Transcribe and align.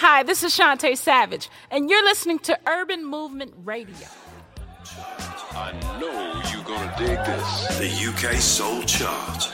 Hi, 0.00 0.22
this 0.24 0.42
is 0.42 0.54
Shantae 0.54 0.94
Savage, 0.94 1.48
and 1.70 1.88
you're 1.88 2.04
listening 2.04 2.38
to 2.40 2.58
Urban 2.66 3.02
Movement 3.02 3.54
Radio. 3.64 4.06
I 5.52 5.72
know 5.98 6.42
you're 6.52 6.62
gonna 6.64 6.94
dig 6.98 7.16
this. 7.24 7.78
The 7.78 7.88
UK 7.88 8.34
Soul 8.34 8.82
Chart. 8.82 9.44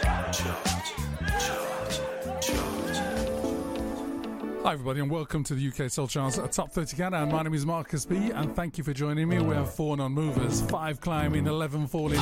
Hi, 4.65 4.73
everybody, 4.73 4.99
and 4.99 5.09
welcome 5.09 5.45
to 5.45 5.55
the 5.55 5.69
UK 5.69 5.89
Soul 5.89 6.09
Charts 6.09 6.41
Top 6.51 6.73
30 6.73 6.97
Countdown. 6.97 7.31
My 7.31 7.45
name 7.45 7.55
is 7.55 7.65
Marcus 7.65 8.05
B, 8.05 8.33
and 8.33 8.57
thank 8.57 8.77
you 8.77 8.83
for 8.83 8.93
joining 8.93 9.29
me. 9.29 9.39
We 9.39 9.55
have 9.55 9.73
four 9.73 9.97
non 9.97 10.11
movers, 10.11 10.61
five 10.63 11.01
climbing, 11.01 11.47
11 11.47 11.87
falling, 11.87 12.21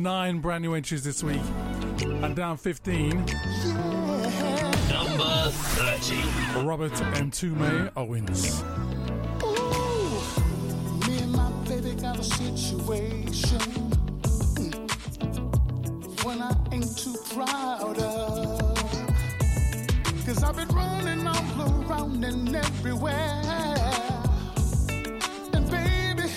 nine 0.00 0.40
brand 0.40 0.62
new 0.62 0.72
entries 0.72 1.04
this 1.04 1.22
week, 1.22 1.42
and 2.00 2.34
down 2.34 2.56
15. 2.56 3.26
Number 5.98 6.54
30. 6.54 6.64
Robert 6.64 6.92
Mtume 6.92 7.90
Owens. 7.96 8.62
Ooh, 9.42 11.08
me 11.08 11.18
and 11.18 11.32
my 11.32 11.50
baby 11.68 12.00
got 12.00 12.18
a 12.18 12.22
situation. 12.22 13.58
One 16.22 16.40
I 16.40 16.54
ain't 16.72 16.96
too 16.96 17.16
proud 17.34 17.98
of. 17.98 18.78
Cause 20.24 20.44
I've 20.44 20.54
been 20.54 20.68
running 20.68 21.26
all 21.26 21.84
around 21.88 22.24
and 22.24 22.54
everywhere. 22.54 23.42
And 25.52 25.68
baby, 25.68 26.30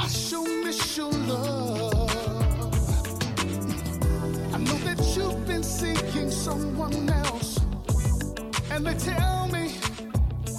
I 0.00 0.08
sure 0.08 0.64
miss 0.64 0.96
your 0.96 1.12
love. 1.12 2.10
I 4.52 4.58
know 4.58 4.78
that 4.78 4.98
you've 5.16 5.46
been 5.46 5.62
seeking 5.62 6.30
someone 6.32 7.08
else. 7.10 7.17
And 8.78 8.86
they 8.86 8.94
tell 8.94 9.48
me 9.48 9.72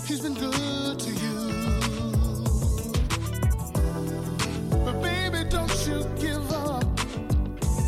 he's 0.06 0.20
been 0.20 0.34
good 0.34 1.00
to 1.00 1.10
you. 1.10 1.38
But 4.84 5.02
baby, 5.02 5.50
don't 5.50 5.88
you 5.88 6.04
give 6.20 6.52
up 6.52 6.84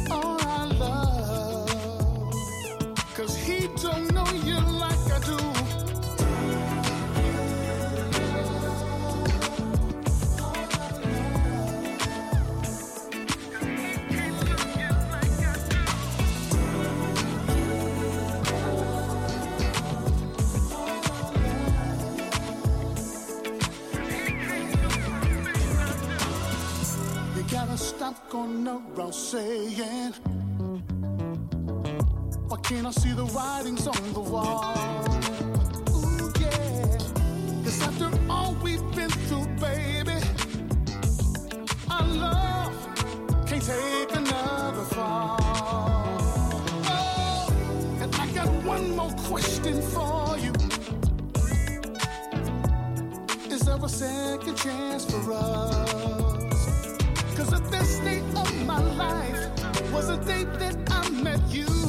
on 0.10 0.42
our 0.46 0.68
love. 0.68 2.34
Cause 3.14 3.36
he 3.36 3.68
don't 3.84 4.11
around 28.68 29.14
saying, 29.14 30.14
Why 32.48 32.58
can't 32.64 32.88
I 32.88 32.92
see 32.92 33.14
the 33.14 33.26
writings 33.26 33.88
on 33.88 34.14
the 34.14 34.20
wall? 34.20 34.76
Ooh, 35.90 36.32
yeah. 36.40 36.98
Cause 37.64 37.82
after 37.82 38.10
all 38.30 38.56
we've 38.64 38.84
been 38.96 39.10
through, 39.10 39.48
baby, 39.60 40.20
our 41.90 42.08
love 42.08 42.74
can't 43.48 43.64
take 43.64 44.16
another 44.16 44.86
fall. 44.96 45.38
Oh, 46.86 47.54
and 48.02 48.16
I 48.16 48.28
got 48.34 48.50
one 48.64 48.96
more 48.96 49.14
question 49.30 49.82
for 49.82 50.38
you. 50.38 50.54
Is 53.50 53.62
there 53.62 53.80
a 53.84 53.90
second 53.90 54.56
chance 54.58 55.06
for 55.06 55.34
us? 55.34 56.31
Best 57.72 58.04
day 58.04 58.20
of 58.36 58.66
my 58.66 58.82
life 58.96 59.48
was 59.94 60.08
the 60.08 60.18
day 60.18 60.44
that 60.60 60.76
I 60.92 61.10
met 61.10 61.42
you. 61.50 61.81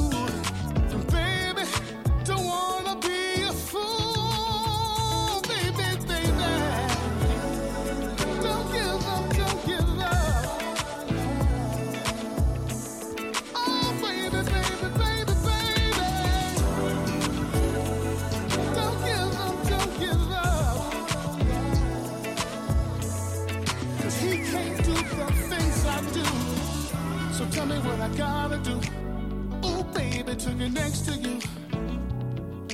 Baby, 30.45 30.65
to 30.65 30.69
next 30.69 31.05
to 31.05 31.13
you. 31.13 31.39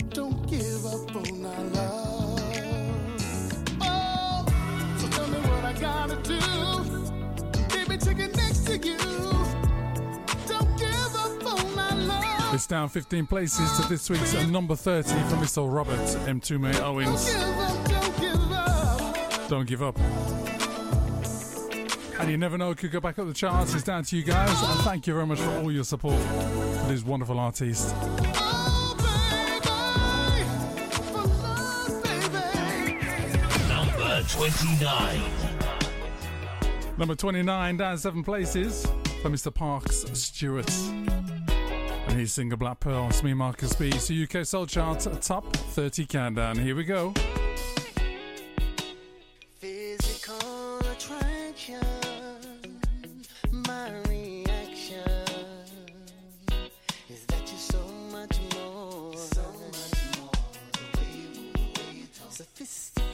Don't 0.09 0.47
give 0.49 0.85
up 0.85 1.15
on 1.15 1.45
our 1.45 1.63
love. 1.65 2.39
Oh, 3.81 4.45
so 4.97 5.07
tell 5.09 5.27
me 5.27 5.39
what 5.39 5.65
I 5.65 5.73
gotta 5.79 6.15
do. 6.23 6.39
Baby, 7.75 7.97
to 7.97 8.13
get 8.13 8.35
next 8.35 8.65
to 8.65 8.77
you. 8.77 8.97
Don't 10.47 10.77
give 10.77 11.15
up 11.15 11.45
on 11.45 11.79
our 11.79 11.95
love. 11.95 12.53
It's 12.53 12.67
down 12.67 12.89
15 12.89 13.27
places 13.27 13.71
to 13.79 13.87
this 13.87 14.09
week's 14.09 14.33
uh, 14.35 14.45
number 14.47 14.75
30 14.75 15.09
for 15.09 15.35
Mr. 15.35 15.71
Robert 15.71 15.99
Mtume 16.25 16.79
Owens. 16.81 17.29
Give 17.29 17.43
up, 17.43 17.87
don't 17.87 18.19
give 18.19 18.51
up. 18.51 19.49
Don't 19.49 19.67
give 19.67 19.83
up. 19.83 19.99
And 22.19 22.29
you 22.29 22.37
never 22.37 22.57
know, 22.57 22.71
it 22.71 22.77
could 22.77 22.91
go 22.91 22.99
back 22.99 23.17
up 23.17 23.27
the 23.27 23.33
charts. 23.33 23.73
It's 23.73 23.83
down 23.83 24.03
to 24.03 24.17
you 24.17 24.23
guys. 24.23 24.49
And 24.49 24.79
thank 24.81 25.07
you 25.07 25.13
very 25.13 25.25
much 25.25 25.39
for 25.39 25.51
all 25.59 25.71
your 25.71 25.85
support 25.85 26.19
this 26.89 27.05
wonderful 27.05 27.39
artist. 27.39 27.95
Baby, 27.99 28.33
for 30.91 31.21
love, 31.21 32.03
baby. 32.03 32.97
Number 33.67 34.23
29. 34.27 35.21
Number 36.97 37.13
29, 37.13 37.77
down 37.77 37.97
seven 37.99 38.23
places 38.23 38.87
for 39.21 39.29
Mr. 39.29 39.53
Parks 39.53 40.03
Stewart. 40.13 40.67
And 42.07 42.19
his 42.19 42.33
single 42.33 42.57
Black 42.57 42.79
Pearl. 42.79 43.07
It's 43.09 43.21
me, 43.21 43.35
Marcus 43.35 43.73
B. 43.73 43.91
The 43.91 44.27
UK 44.27 44.43
Soul 44.43 44.65
Chart 44.65 44.99
Top 45.21 45.55
30 45.55 46.07
Countdown. 46.07 46.57
Here 46.57 46.75
we 46.75 46.85
go. 46.85 47.13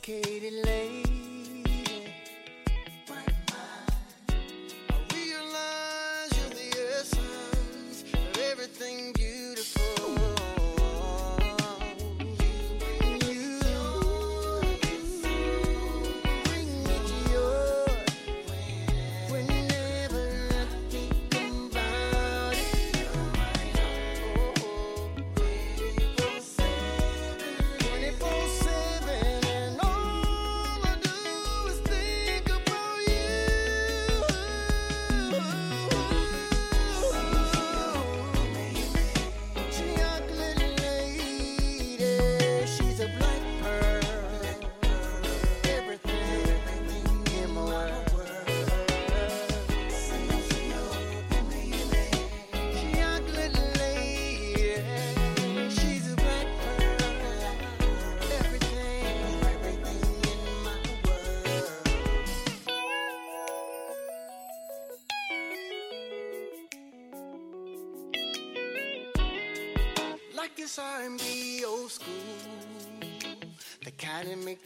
Sophisticated 0.05 0.53
lady, 0.65 1.04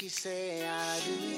say 0.09 0.67
I 0.67 0.99
do. 1.01 1.28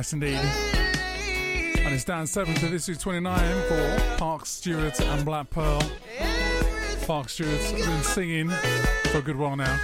Nice 0.00 0.14
indeed. 0.14 0.40
And 1.84 1.94
it's 1.94 2.04
down 2.04 2.26
7 2.26 2.54
to 2.54 2.68
this 2.68 2.88
week's 2.88 3.02
29 3.02 3.68
for 3.68 4.16
Park 4.16 4.46
Stewart 4.46 4.98
and 4.98 5.26
Black 5.26 5.50
Pearl. 5.50 5.82
Park 7.06 7.28
Stewart's 7.28 7.70
been 7.72 8.02
singing 8.02 8.48
for 9.10 9.18
a 9.18 9.20
good 9.20 9.36
while 9.36 9.56
now, 9.56 9.78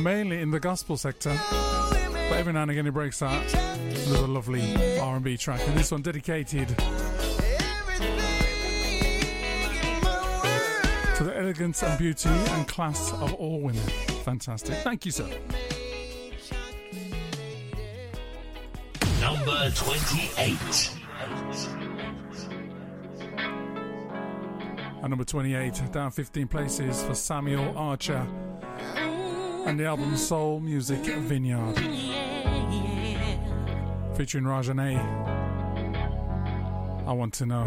mainly 0.00 0.40
in 0.40 0.50
the 0.50 0.58
gospel 0.58 0.96
sector. 0.96 1.38
But 1.48 2.32
every 2.32 2.52
now 2.54 2.62
and 2.62 2.72
again 2.72 2.86
he 2.86 2.90
breaks 2.90 3.22
out 3.22 3.44
with 3.44 4.16
a 4.16 4.26
lovely 4.26 4.98
R&B 4.98 5.36
track. 5.36 5.60
And 5.64 5.78
this 5.78 5.92
one 5.92 6.02
dedicated 6.02 6.66
to 11.16 11.22
the 11.22 11.34
elegance 11.36 11.84
and 11.84 11.96
beauty 12.00 12.30
and 12.30 12.66
class 12.66 13.12
of 13.12 13.32
all 13.34 13.60
women. 13.60 13.86
Fantastic. 14.24 14.74
Thank 14.78 15.06
you, 15.06 15.12
sir. 15.12 15.28
Number 19.62 19.76
28. 19.76 20.90
And 25.02 25.10
number 25.10 25.24
28, 25.24 25.82
down 25.92 26.10
15 26.10 26.48
places 26.48 27.00
for 27.04 27.14
Samuel 27.14 27.72
Archer 27.78 28.26
and 29.64 29.78
the 29.78 29.84
album 29.84 30.16
Soul 30.16 30.58
Music 30.58 30.98
Vineyard. 30.98 31.76
Featuring 34.16 34.42
Rajane. 34.42 34.98
I 37.06 37.12
want 37.12 37.32
to 37.34 37.46
know. 37.46 37.64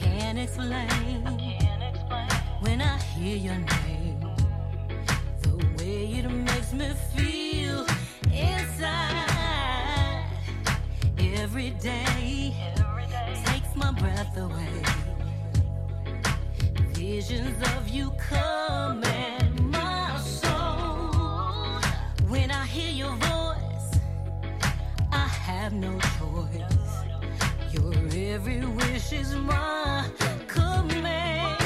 Can't 0.00 0.38
explain 0.38 0.88
when 2.60 2.80
I 2.80 2.96
hear 2.96 3.36
your 3.36 3.56
name. 3.56 3.89
It 6.22 6.28
makes 6.28 6.74
me 6.74 6.86
feel 7.16 7.86
inside. 8.30 10.22
Every 11.18 11.70
day 11.70 12.54
takes 13.46 13.74
my 13.74 13.90
breath 13.92 14.36
away. 14.36 14.82
Visions 16.92 17.56
of 17.74 17.88
you 17.88 18.12
come 18.18 19.02
in 19.02 19.70
my 19.70 20.18
soul. 20.18 21.80
When 22.28 22.50
I 22.50 22.66
hear 22.66 22.92
your 22.92 23.16
voice, 23.16 23.98
I 25.10 25.26
have 25.26 25.72
no 25.72 25.98
choice. 26.18 26.92
Your 27.72 27.94
every 28.34 28.66
wish 28.66 29.14
is 29.14 29.34
my 29.36 30.04
command. 30.46 31.60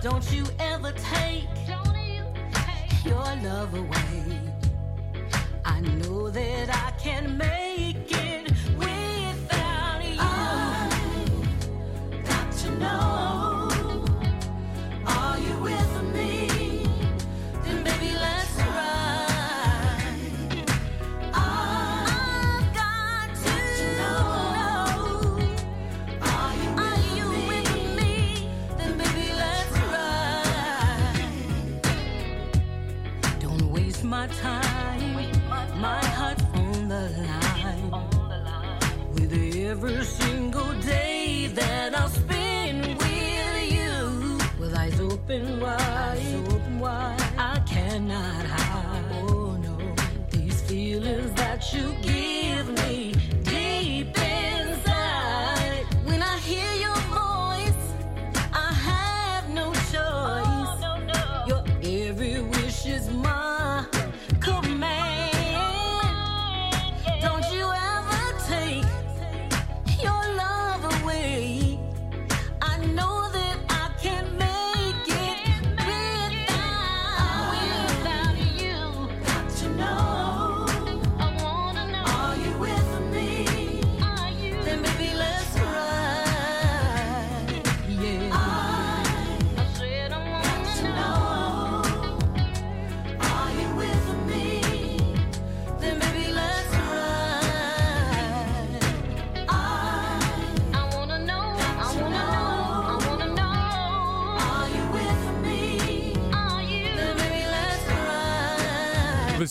Don't 0.00 0.32
you 0.32 0.46
ever 0.58 0.92
take 0.92 1.55
your 3.06 3.36
love 3.42 3.74
away. 3.74 4.40
I 5.64 5.80
know 5.80 6.30
that 6.30 6.68
I 6.70 6.90
can 7.02 7.36
make 7.36 7.65
open 45.28 45.60
wide, 45.60 46.44
open 46.46 46.78
wide, 46.78 47.20
I 47.36 47.58
cannot 47.66 48.46
hide. 48.46 49.22
Oh 49.24 49.56
no, 49.60 49.76
these 50.30 50.60
feelings 50.62 51.32
that 51.32 51.72
you 51.72 51.92
give 52.02 52.35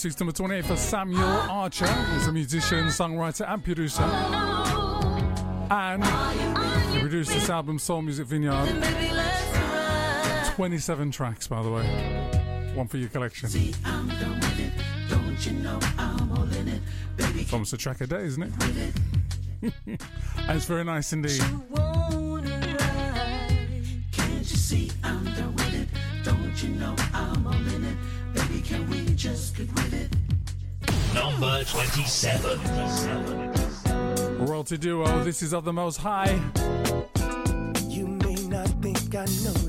She's 0.06 0.20
number 0.20 0.34
28 0.34 0.66
for 0.66 0.76
Samuel 0.76 1.24
Archer, 1.24 1.88
who's 1.88 2.28
a 2.28 2.32
musician, 2.32 2.86
songwriter, 2.90 3.52
and 3.52 3.64
producer. 3.64 4.04
And 5.72 6.04
he 6.94 7.00
produced 7.00 7.32
this 7.32 7.50
album, 7.50 7.80
Soul 7.80 8.04
Music 8.04 8.28
Vineyard. 8.28 8.68
27 10.54 11.10
tracks, 11.10 11.48
by 11.48 11.64
the 11.64 11.72
way. 11.72 12.72
One 12.76 12.88
for 12.88 12.98
your 12.98 13.10
collection. 13.10 13.50
It's 17.36 17.52
almost 17.52 17.74
a 17.74 17.78
track 17.78 18.02
a 18.02 18.06
day, 18.06 18.26
isn't 18.26 18.44
it? 18.44 18.54
and 19.88 20.52
it's 20.52 20.66
very 20.66 20.84
nice 20.84 21.14
indeed. 21.14 21.42
Can't 24.12 24.38
you 24.38 24.44
see 24.44 24.92
I'm 25.04 25.26
done 25.26 25.56
with 25.56 25.74
it? 25.74 25.90
Don't 26.24 26.62
you 26.62 26.70
know 26.76 26.96
I'm 27.12 27.48
all 27.48 27.54
in 27.56 27.86
it? 27.86 27.98
Can 28.66 28.90
we 28.90 29.06
just 29.16 29.56
get 29.56 29.68
rid 29.80 29.94
it? 29.94 30.16
Number 31.14 31.64
27. 31.64 32.60
27. 32.60 34.46
Royalty 34.46 34.78
Duo, 34.78 35.24
this 35.24 35.42
is 35.42 35.54
of 35.54 35.66
the 35.66 35.74
most 35.74 35.98
high. 35.98 36.40
You 37.88 38.08
may 38.08 38.36
not 38.48 38.68
think 38.82 39.14
I 39.16 39.26
know 39.44 39.65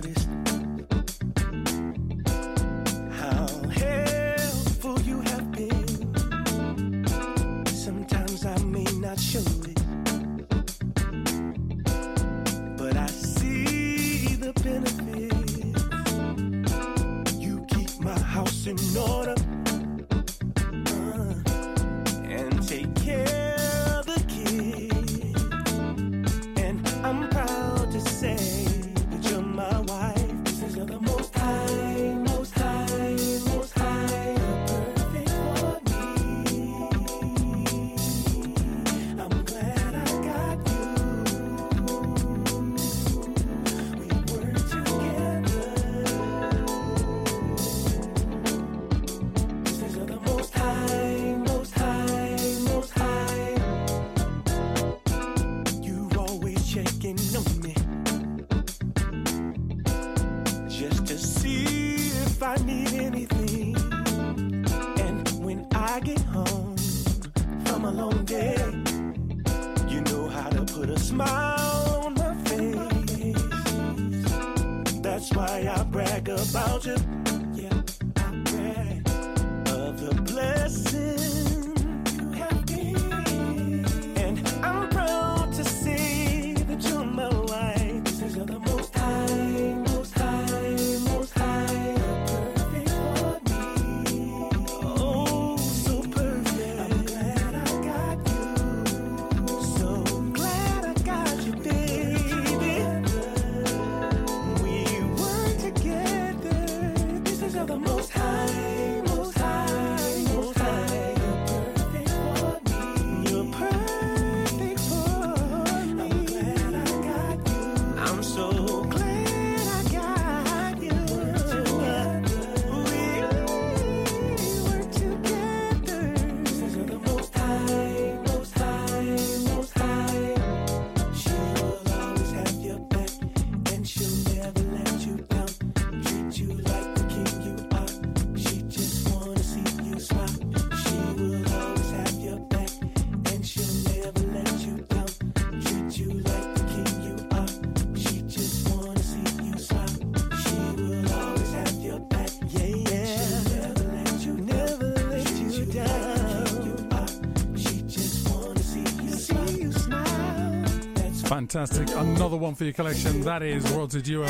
Fantastic. 161.48 161.88
Another 161.94 162.36
one 162.36 162.56
for 162.56 162.64
your 162.64 162.72
collection. 162.72 163.20
That 163.20 163.40
is 163.40 163.70
Royalty 163.70 164.02
Duo. 164.02 164.26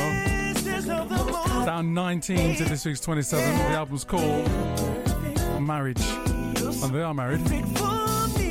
Down 1.64 1.94
19 1.94 2.56
to 2.56 2.64
this 2.64 2.84
week's 2.84 3.00
27. 3.00 3.58
The 3.58 3.78
album's 3.78 4.04
called 4.04 4.46
Marriage. 5.58 6.02
And 6.02 6.94
they 6.94 7.00
are 7.00 7.14
married. 7.14 7.40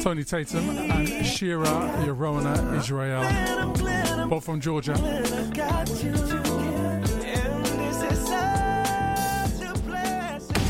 Tony 0.02 0.24
Tatum 0.24 0.68
and 0.72 1.08
Shira 1.28 1.68
Yorona 2.08 2.76
Israel. 2.76 4.28
Both 4.28 4.46
from 4.46 4.60
Georgia. 4.60 4.94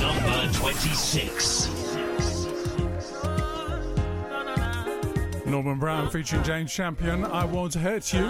Number 0.02 0.54
26. 0.54 1.75
Brown 5.79 6.10
featuring 6.10 6.44
James 6.44 6.74
Champion, 6.74 7.25
I 7.25 7.46
Won't 7.46 7.74
Hurt 7.74 8.13
You. 8.13 8.22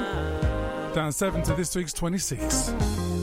Down 0.94 1.12
7 1.12 1.44
to 1.44 1.54
this 1.54 1.76
week's 1.76 1.94
26. 1.94 3.15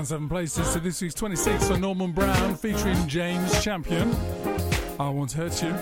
Down 0.00 0.06
seven 0.06 0.28
places 0.30 0.72
to 0.72 0.80
this 0.80 1.02
week's 1.02 1.12
26 1.12 1.68
for 1.68 1.76
Norman 1.76 2.12
Brown 2.12 2.56
featuring 2.56 3.06
James 3.06 3.62
Champion. 3.62 4.10
I 4.98 5.10
Won't 5.10 5.32
Hurt 5.32 5.62
You. 5.62 5.74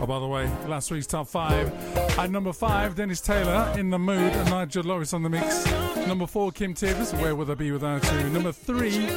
Oh, 0.00 0.04
by 0.06 0.20
the 0.20 0.28
way, 0.28 0.48
last 0.68 0.88
week's 0.92 1.08
top 1.08 1.26
five. 1.26 1.72
At 2.16 2.30
number 2.30 2.52
five, 2.52 2.94
Dennis 2.94 3.20
Taylor, 3.20 3.74
In 3.76 3.90
the 3.90 3.98
Mood, 3.98 4.32
and 4.32 4.48
Nigel 4.48 4.84
Lawrence 4.84 5.12
on 5.12 5.24
the 5.24 5.28
mix. 5.28 5.66
Number 6.06 6.24
four, 6.24 6.52
Kim 6.52 6.72
Tibbs, 6.72 7.12
Where 7.14 7.34
Would 7.34 7.50
I 7.50 7.54
Be 7.54 7.72
Without 7.72 8.04
You? 8.12 8.30
Number 8.30 8.52
three, 8.52 9.08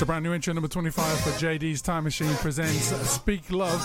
It's 0.00 0.04
a 0.04 0.06
brand 0.06 0.24
new 0.24 0.32
entry, 0.32 0.54
number 0.54 0.66
25 0.66 1.20
for 1.20 1.28
JD's 1.32 1.82
Time 1.82 2.04
Machine 2.04 2.32
presents 2.36 2.86
Speak 3.06 3.52
Love. 3.52 3.82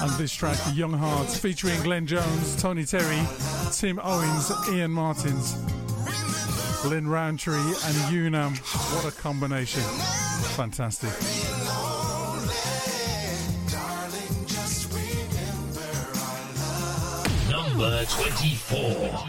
And 0.00 0.10
this 0.12 0.32
track, 0.32 0.56
Young 0.72 0.94
Hearts, 0.94 1.38
featuring 1.38 1.78
Glenn 1.82 2.06
Jones, 2.06 2.56
Tony 2.56 2.86
Terry, 2.86 3.20
Tim 3.70 4.00
Owens, 4.02 4.50
Ian 4.70 4.90
Martins, 4.90 5.54
Lynn 6.86 7.06
Roundtree, 7.06 7.58
and 7.58 7.94
Unam. 8.10 8.54
What 8.94 9.04
a 9.04 9.10
combination! 9.20 9.82
Fantastic. 10.56 11.10
Darling, 13.70 14.46
just 14.46 14.90
remember 14.94 15.92
our 16.24 17.22
love. 17.52 17.76
Number 17.76 18.06
24. 18.06 19.28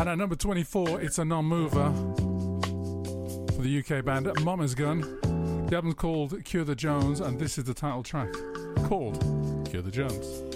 And 0.00 0.08
at 0.08 0.18
number 0.18 0.34
24, 0.34 1.02
it's 1.02 1.18
a 1.18 1.24
non 1.24 1.44
mover 1.44 2.33
the 3.64 3.78
UK 3.78 4.04
band 4.04 4.30
Mama's 4.44 4.74
Gun. 4.74 5.00
The 5.68 5.76
album's 5.76 5.94
called 5.94 6.44
Cure 6.44 6.64
the 6.64 6.74
Jones, 6.74 7.20
and 7.20 7.40
this 7.40 7.56
is 7.56 7.64
the 7.64 7.72
title 7.72 8.02
track 8.02 8.30
called 8.86 9.18
Cure 9.70 9.80
the 9.80 9.90
Jones. 9.90 10.53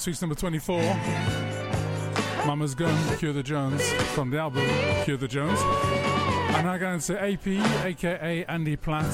this 0.00 0.06
week's 0.06 0.22
number 0.22 0.34
24 0.34 0.80
Mama's 2.46 2.74
Gun, 2.74 3.18
Cure 3.18 3.34
the 3.34 3.42
Jones, 3.42 3.86
from 4.14 4.30
the 4.30 4.38
album 4.38 4.66
Cure 5.04 5.18
the 5.18 5.28
Jones. 5.28 5.60
And 6.54 6.64
now 6.64 6.78
going 6.78 7.00
to 7.00 7.22
AP, 7.22 7.46
aka 7.84 8.46
Andy 8.46 8.76
Platt, 8.76 9.04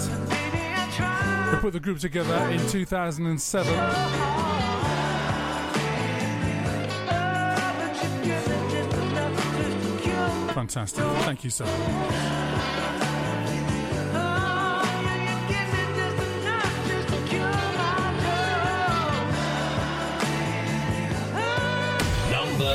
who 1.51 1.57
put 1.57 1.73
the 1.73 1.81
group 1.81 1.99
together 1.99 2.37
in 2.53 2.65
2007. 2.69 3.75
Fantastic. 10.55 11.05
Thank 11.25 11.43
you, 11.43 11.51
sir. 11.51 12.56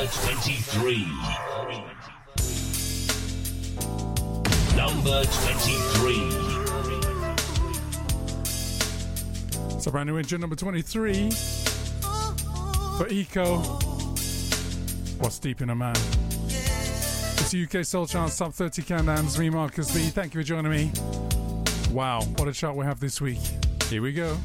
Number 0.02 0.14
23. 0.14 1.06
Number 4.76 5.22
23. 5.22 6.16
It's 9.76 9.86
a 9.86 9.90
brand 9.92 10.08
new 10.08 10.16
engine, 10.16 10.40
number 10.40 10.56
23. 10.56 11.30
For 11.30 13.06
Eco. 13.10 13.58
What's 15.20 15.38
deep 15.38 15.60
in 15.60 15.70
a 15.70 15.76
man? 15.76 15.94
It's 16.48 17.54
a 17.54 17.62
UK 17.62 17.84
Soul 17.84 18.06
Chance 18.06 18.34
Sub 18.34 18.52
30 18.52 18.82
Countdowns. 18.82 19.38
Me, 19.38 19.50
Marcus 19.50 19.94
B. 19.94 20.00
Thank 20.00 20.34
you 20.34 20.40
for 20.40 20.44
joining 20.44 20.72
me. 20.72 20.90
Wow, 21.92 22.22
what 22.38 22.48
a 22.48 22.52
chart 22.52 22.74
we 22.74 22.84
have 22.84 22.98
this 22.98 23.20
week. 23.20 23.38
Here 23.84 24.02
we 24.02 24.12
go. 24.12 24.36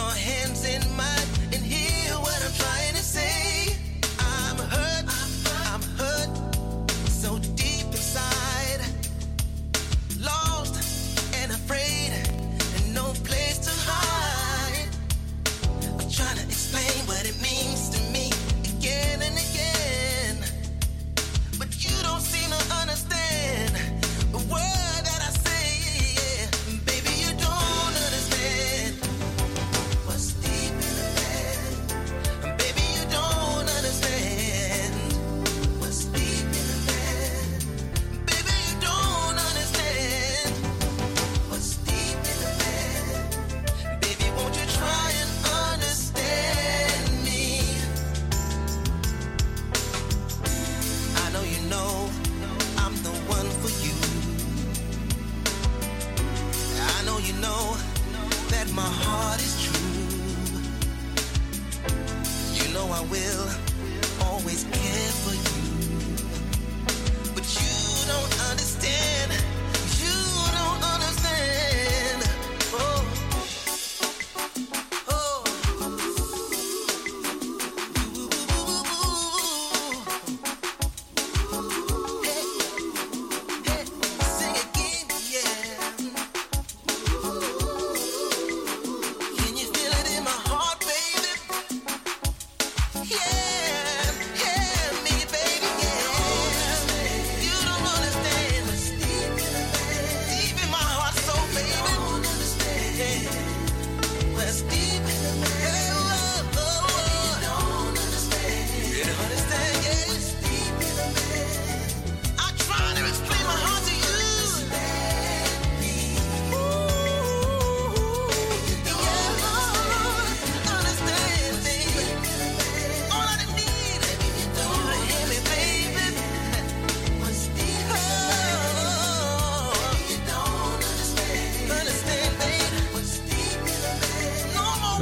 your 0.00 0.10
head. 0.12 0.39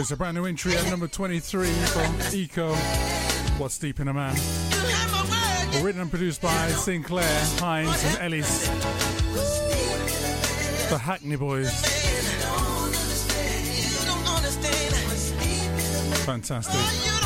It's 0.08 0.14
a 0.14 0.16
brand 0.16 0.38
new 0.38 0.46
entry 0.46 0.74
at 0.74 0.88
number 0.88 1.06
23 1.06 1.66
from 1.66 2.16
Eco. 2.32 2.74
What's 3.58 3.76
Deep 3.78 4.00
in 4.00 4.08
a 4.08 4.14
Man? 4.14 4.34
Written 5.82 6.00
and 6.00 6.08
produced 6.08 6.40
by 6.40 6.68
Sinclair, 6.68 7.28
Hines, 7.58 8.02
and 8.04 8.16
Ellis. 8.22 8.68
The 10.88 10.96
Hackney 10.96 11.36
Boys. 11.36 11.70
Fantastic. 16.24 17.17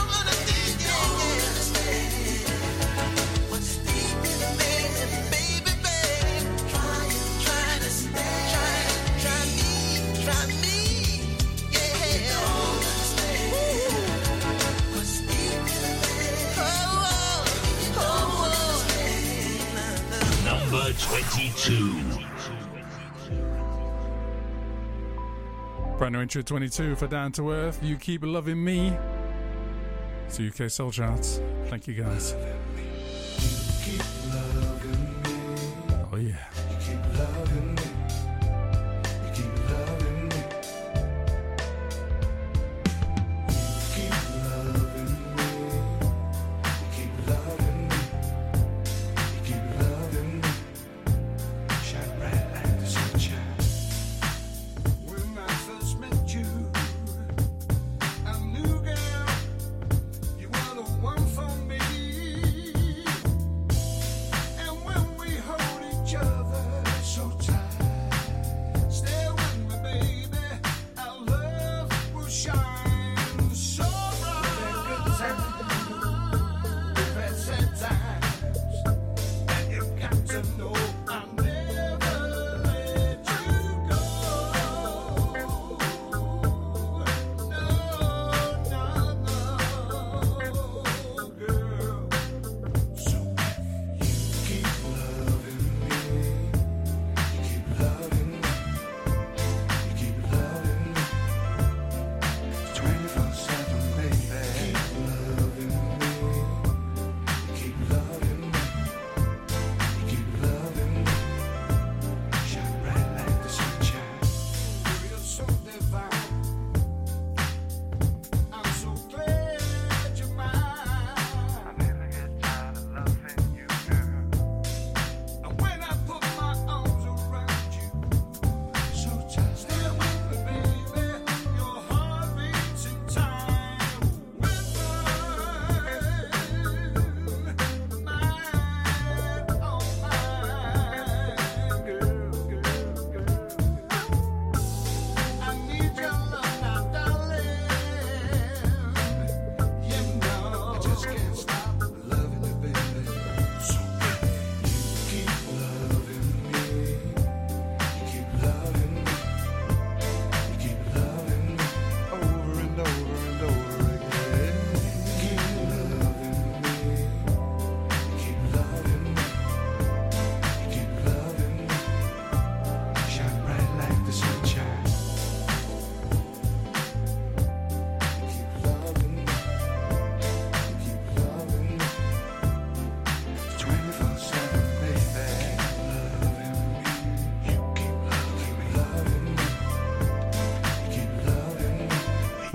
Brand 26.03 26.15
new 26.15 26.21
entry 26.21 26.43
22 26.43 26.97
for 26.97 27.07
Down 27.07 27.31
to 27.31 27.53
Earth. 27.53 27.79
You 27.81 27.95
keep 27.95 28.25
loving 28.25 28.65
me. 28.65 28.93
It's 30.27 30.41
UK 30.41 30.69
Soul 30.69 30.91
Charts. 30.91 31.41
Thank 31.67 31.87
you 31.87 31.95
guys. 31.95 32.35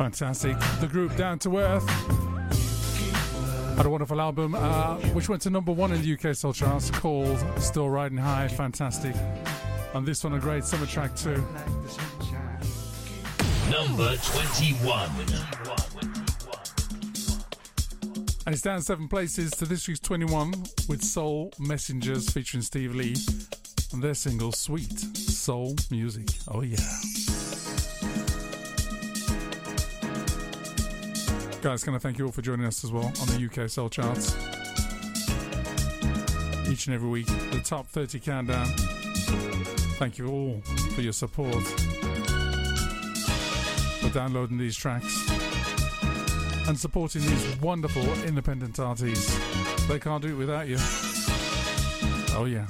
Fantastic. 0.07 0.57
The 0.79 0.87
group 0.87 1.17
Down 1.17 1.37
to 1.39 1.57
Earth 1.57 1.85
had 3.75 3.85
a 3.85 3.89
wonderful 3.89 4.21
album, 4.21 4.55
uh, 4.55 4.95
which 5.11 5.27
went 5.27 5.41
to 5.41 5.49
number 5.49 5.73
one 5.73 5.91
in 5.91 6.01
the 6.01 6.13
UK 6.13 6.33
Soul 6.33 6.53
Charts, 6.53 6.89
called 6.89 7.37
Still 7.59 7.89
Riding 7.89 8.17
High. 8.17 8.47
Fantastic. 8.47 9.13
And 9.93 10.07
this 10.07 10.23
one, 10.23 10.31
a 10.31 10.39
great 10.39 10.63
summer 10.63 10.85
track 10.85 11.13
too. 11.17 11.45
Number 13.69 14.15
21. 14.15 15.09
And 18.45 18.53
it's 18.53 18.61
down 18.61 18.81
seven 18.81 19.09
places 19.09 19.51
to 19.51 19.65
this 19.65 19.89
week's 19.89 19.99
21 19.99 20.53
with 20.87 21.03
Soul 21.03 21.51
Messengers 21.59 22.29
featuring 22.29 22.61
Steve 22.61 22.95
Lee 22.95 23.17
and 23.91 24.01
their 24.01 24.13
single 24.13 24.53
Sweet 24.53 24.97
Soul 25.17 25.75
Music. 25.91 26.29
Oh, 26.47 26.61
yeah. 26.61 26.77
Guys, 31.67 31.84
can 31.84 31.93
I 31.93 31.97
thank 31.97 32.17
you 32.17 32.25
all 32.25 32.32
for 32.32 32.41
joining 32.41 32.65
us 32.65 32.86
as 32.86 32.93
well 32.93 33.12
on 33.19 33.27
the 33.27 33.45
UK 33.45 33.69
Soul 33.69 33.89
Charts? 33.89 34.34
Each 36.69 36.88
and 36.88 36.95
every 36.95 37.10
week, 37.10 37.25
the 37.25 37.60
top 37.62 37.88
30 37.88 38.21
countdown. 38.21 38.67
Thank 39.97 40.17
you 40.17 40.30
all 40.30 40.62
for 40.95 41.01
your 41.01 41.12
support, 41.12 41.62
for 43.99 44.10
downloading 44.13 44.58
these 44.58 44.77
tracks 44.77 45.30
and 46.69 46.80
supporting 46.80 47.23
these 47.23 47.58
wonderful 47.58 48.06
independent 48.23 48.80
artists. 48.80 49.38
They 49.89 49.99
can't 49.99 50.21
do 50.21 50.30
it 50.30 50.38
without 50.38 50.69
you. 50.69 50.77
Oh, 52.30 52.45
yeah. 52.49 52.65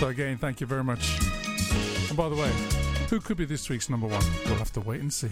So, 0.00 0.08
again, 0.08 0.36
thank 0.36 0.60
you 0.60 0.66
very 0.66 0.82
much. 0.82 1.16
And 2.08 2.16
by 2.16 2.28
the 2.28 2.34
way, 2.34 2.50
who 3.08 3.20
could 3.20 3.36
be 3.36 3.44
this 3.44 3.68
week's 3.68 3.88
number 3.88 4.08
one? 4.08 4.24
We'll 4.46 4.56
have 4.56 4.72
to 4.72 4.80
wait 4.80 5.00
and 5.00 5.12
see. 5.12 5.28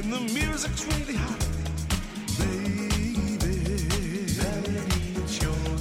When 0.00 0.10
the 0.10 0.20
music's 0.32 0.86
really 0.86 1.14
hot, 1.14 1.46
baby. 2.38 2.86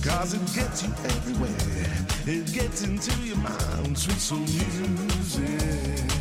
Cause 0.04 0.34
it 0.34 0.42
gets 0.56 0.84
you 0.84 0.90
everywhere. 1.06 1.56
It 2.26 2.52
gets 2.52 2.84
into 2.84 3.16
your 3.26 3.38
mind. 3.38 3.98
Sweet 3.98 4.18
soul 4.18 4.40
music. 4.40 6.19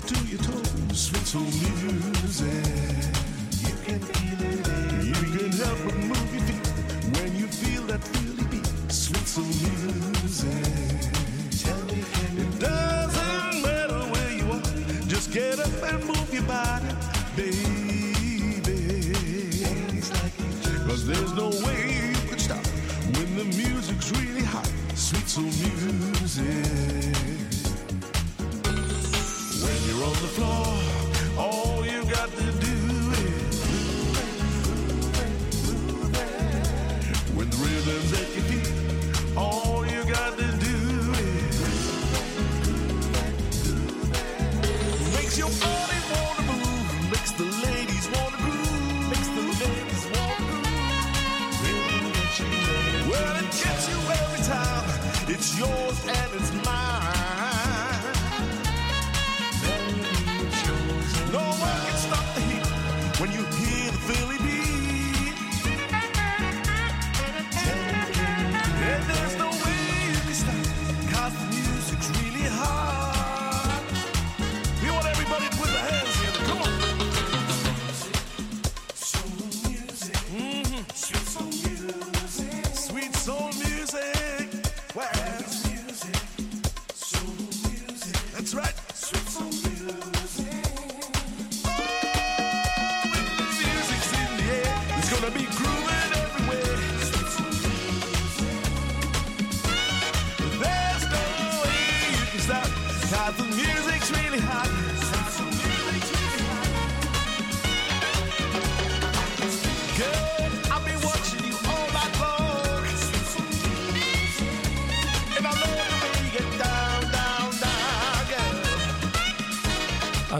to 0.00 0.26
your 0.26 0.38
toes. 0.38 0.90
Sweet 0.92 1.26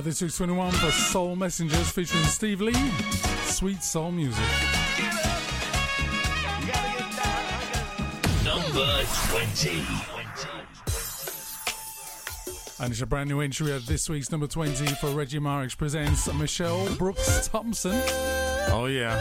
this 0.04 0.20
week's 0.20 0.36
21 0.36 0.70
for 0.72 0.90
Soul 0.90 1.34
Messengers 1.34 1.90
featuring 1.90 2.24
Steve 2.24 2.60
Lee. 2.60 2.90
Sweet 3.44 3.82
soul 3.82 4.12
music. 4.12 4.44
Number 8.44 9.02
20. 9.30 9.82
And 12.80 12.92
it's 12.92 13.00
a 13.00 13.06
brand 13.06 13.30
new 13.30 13.40
entry 13.40 13.72
of 13.72 13.86
this 13.86 14.10
week's 14.10 14.30
number 14.30 14.46
20 14.46 14.86
for 14.96 15.08
Reggie 15.08 15.38
Marix 15.38 15.74
presents 15.74 16.30
Michelle 16.34 16.94
Brooks 16.96 17.48
Thompson. 17.48 17.94
Oh, 18.72 18.86
yeah. 18.90 19.18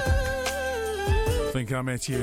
Think 1.51 1.71
I 1.71 1.81
met 1.81 2.09
you. 2.09 2.17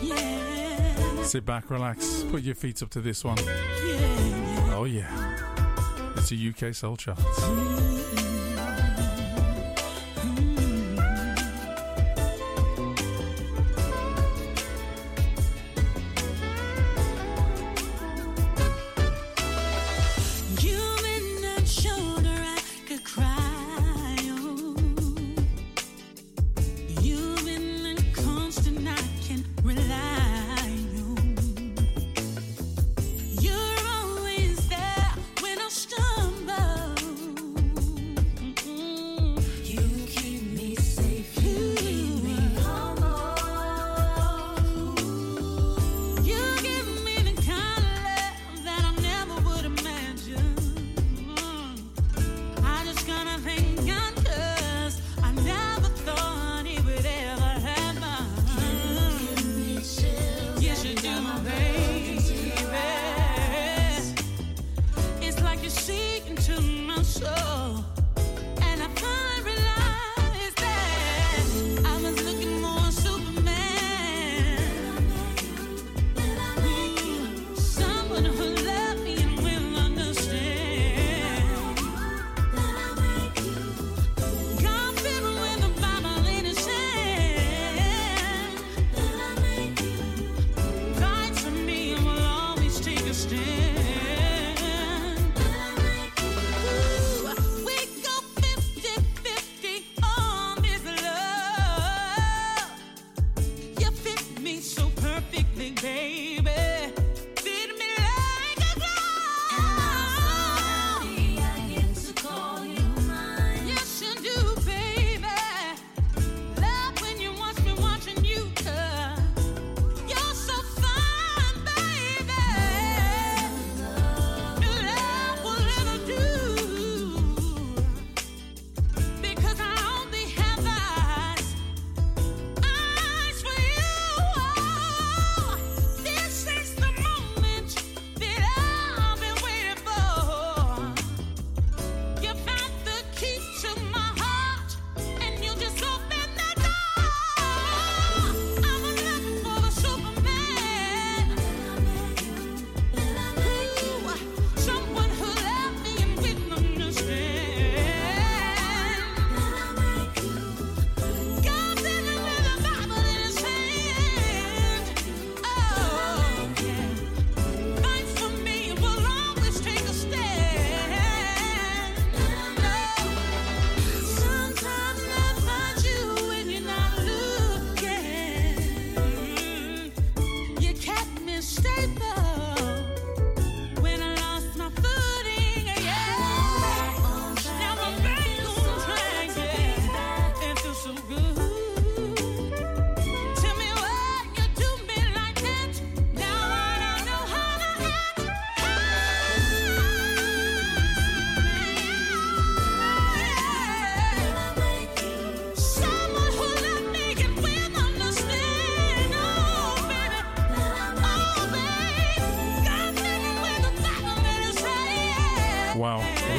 Yeah. 0.00 1.22
Sit 1.24 1.44
back, 1.44 1.68
relax, 1.68 2.22
put 2.30 2.44
your 2.44 2.54
feet 2.54 2.80
up 2.82 2.90
to 2.90 3.00
this 3.00 3.24
one. 3.24 3.38
Yeah. 3.38 4.74
Oh, 4.76 4.84
yeah 4.84 5.33
to 6.26 6.34
UK 6.34 6.74
Soul 6.74 6.96
Charts. 6.96 7.20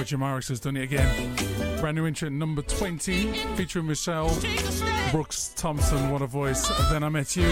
Richard 0.06 0.20
Marx 0.20 0.48
has 0.50 0.60
done 0.60 0.78
it 0.78 0.84
again. 0.84 1.36
Brand 1.80 1.98
new 1.98 2.06
intro 2.06 2.30
number 2.30 2.62
20, 2.62 3.34
featuring 3.56 3.88
Michelle 3.88 4.30
Brooks 5.10 5.52
Thompson. 5.56 6.12
What 6.12 6.22
a 6.22 6.28
voice. 6.28 6.68
Then 6.92 7.04
I 7.04 7.10
Met 7.10 7.36
You. 7.36 7.52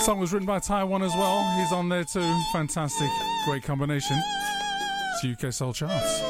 Song 0.00 0.20
was 0.20 0.34
written 0.34 0.44
by 0.44 0.58
Taiwan 0.58 1.02
as 1.02 1.14
well. 1.14 1.42
He's 1.58 1.72
on 1.72 1.88
there 1.88 2.04
too. 2.04 2.38
Fantastic. 2.52 3.08
Great 3.46 3.62
combination. 3.62 4.20
It's 5.14 5.44
UK 5.44 5.50
Soul 5.50 5.72
Charts. 5.72 6.20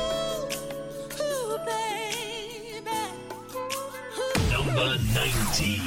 Number 4.53 4.97
19. 5.13 5.81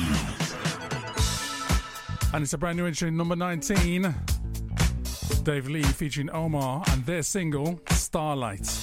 And 2.34 2.44
it's 2.44 2.52
a 2.52 2.58
brand 2.58 2.76
new 2.76 2.88
entry, 2.88 3.10
number 3.10 3.38
19. 3.38 4.14
Dave 5.44 5.70
Lee 5.70 5.82
featuring 5.82 6.30
Omar 6.32 6.84
and 6.90 7.06
their 7.06 7.24
single, 7.24 7.80
Starlight. 8.12 8.81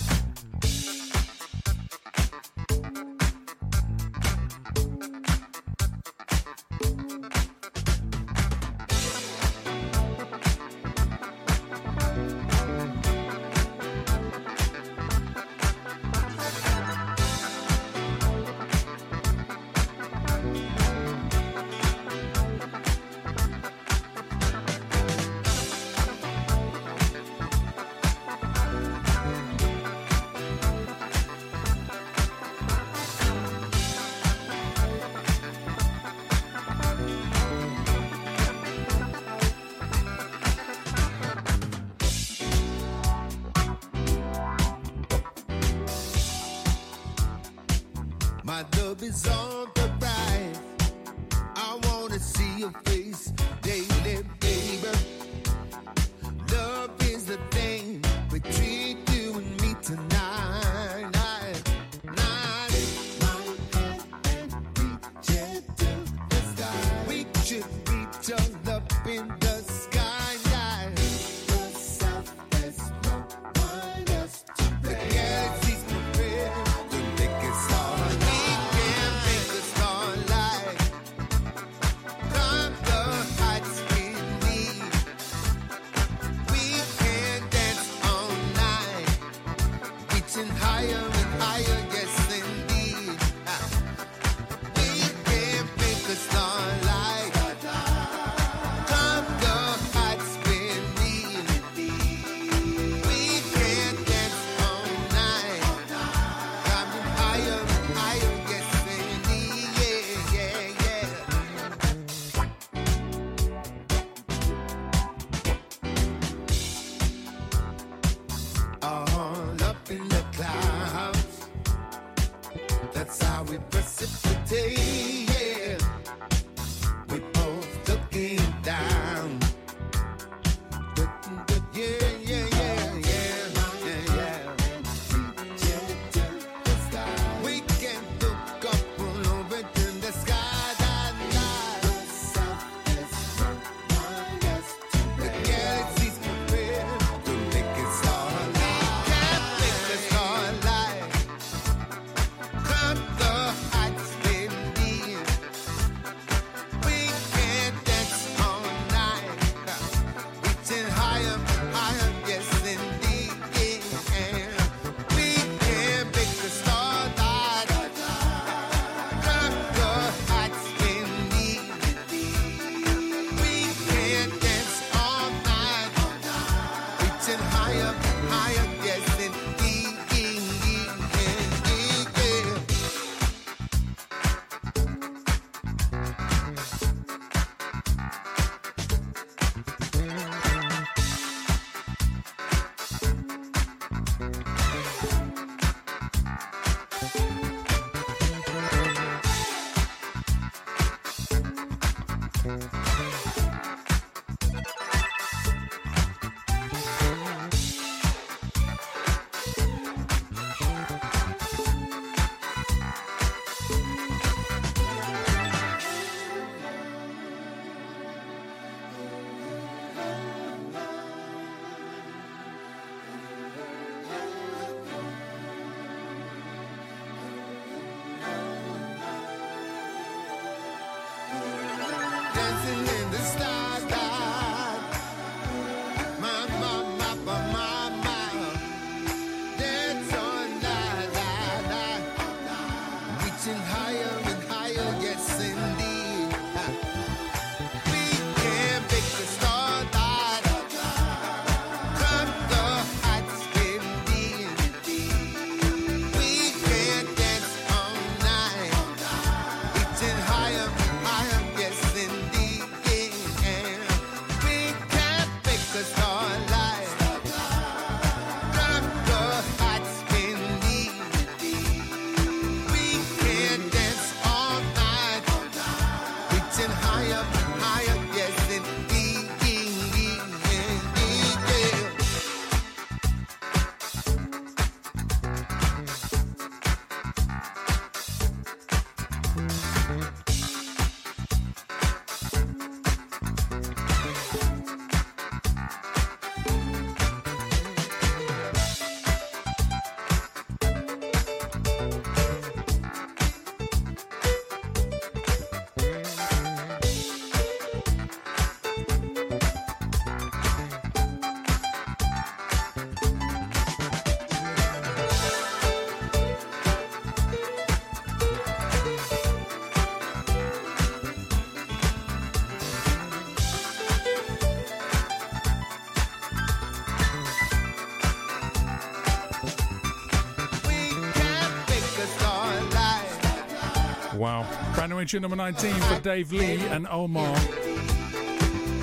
anyway, 334.98 335.06
tune 335.06 335.22
number 335.22 335.36
19 335.36 335.74
for 335.74 336.00
Dave 336.00 336.32
Lee 336.32 336.56
and 336.56 336.86
Omar 336.88 337.36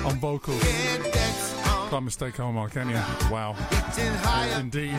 on 0.06 0.18
vocals. 0.18 0.62
Can't 1.90 2.04
mistake 2.04 2.40
Omar, 2.40 2.70
can 2.70 2.88
you? 2.88 2.96
Wow. 3.30 3.54
Indeed. 4.58 4.94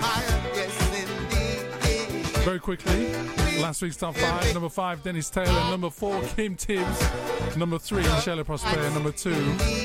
Very 2.45 2.59
quickly, 2.59 3.11
last 3.59 3.81
week's 3.81 3.97
top 3.97 4.15
five. 4.15 4.53
Number 4.53 4.69
five, 4.69 5.01
Dennis 5.01 5.29
Taylor. 5.31 5.51
Number 5.71 5.89
four, 5.89 6.21
Kim 6.35 6.55
Tibbs. 6.55 7.57
Number 7.57 7.79
three, 7.79 8.03
Shelly 8.21 8.43
Prosper. 8.43 8.89
Number 8.91 9.11
two, 9.11 9.33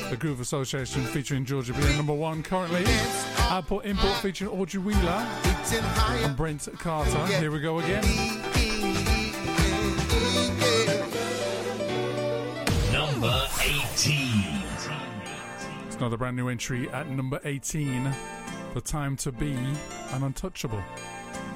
The 0.09 0.17
Groove 0.17 0.39
Association 0.39 1.03
featuring 1.03 1.45
Georgia 1.45 1.73
B. 1.73 1.79
Number 1.97 2.13
one, 2.13 2.43
currently, 2.43 2.85
Output 3.49 3.85
Import 3.85 4.15
featuring 4.17 4.51
Audrey 4.51 4.79
Wheeler 4.79 5.27
and 6.23 6.37
Brent 6.37 6.69
Carter. 6.77 7.25
Here 7.25 7.51
we 7.51 7.59
go 7.59 7.79
again. 7.79 8.52
another 16.03 16.17
brand 16.17 16.35
new 16.35 16.49
entry 16.49 16.89
at 16.89 17.09
number 17.09 17.39
18 17.45 18.13
The 18.73 18.81
Time 18.81 19.15
to 19.15 19.31
Be 19.31 19.53
an 19.53 20.23
Untouchable. 20.23 20.83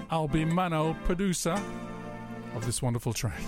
Albin 0.10 0.54
Mano, 0.54 0.96
producer 1.04 1.62
of 2.56 2.66
this 2.66 2.82
wonderful 2.82 3.12
track. 3.12 3.42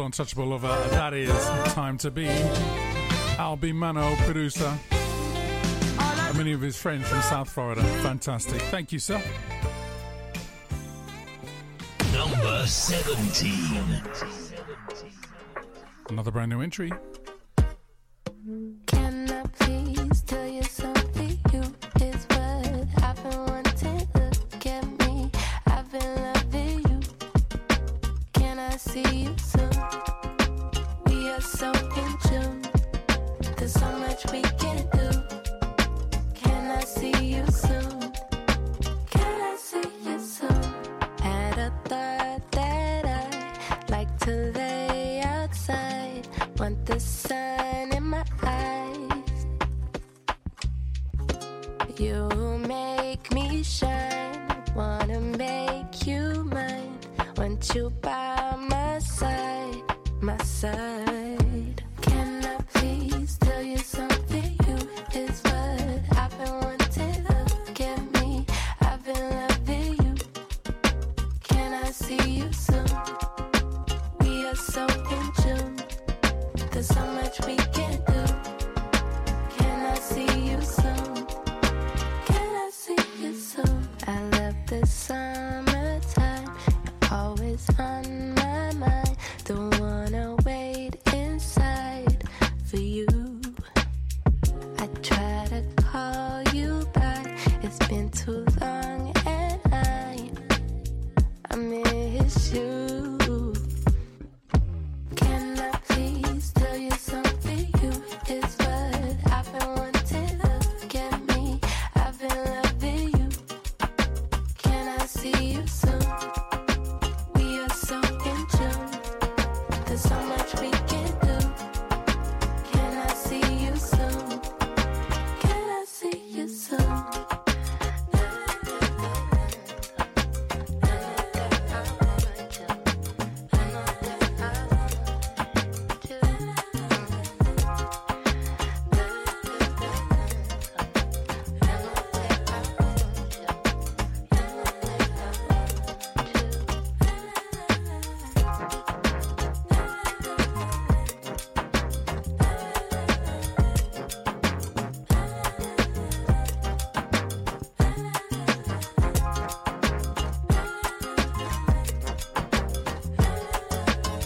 untouchable 0.00 0.46
lover, 0.46 0.68
that 0.90 1.12
is 1.14 1.32
Time 1.72 1.98
to 1.98 2.10
Be. 2.10 2.26
Albi 3.38 3.72
Mano, 3.72 4.14
producer. 4.20 4.72
And 5.98 6.38
many 6.38 6.52
of 6.52 6.60
his 6.60 6.76
friends 6.76 7.08
from 7.08 7.20
South 7.22 7.50
Florida. 7.50 7.82
Fantastic. 8.02 8.60
Thank 8.62 8.92
you, 8.92 8.98
sir. 8.98 9.22
Number 12.12 12.66
17. 12.66 14.02
Another 16.08 16.30
brand 16.30 16.50
new 16.50 16.60
entry. 16.60 16.92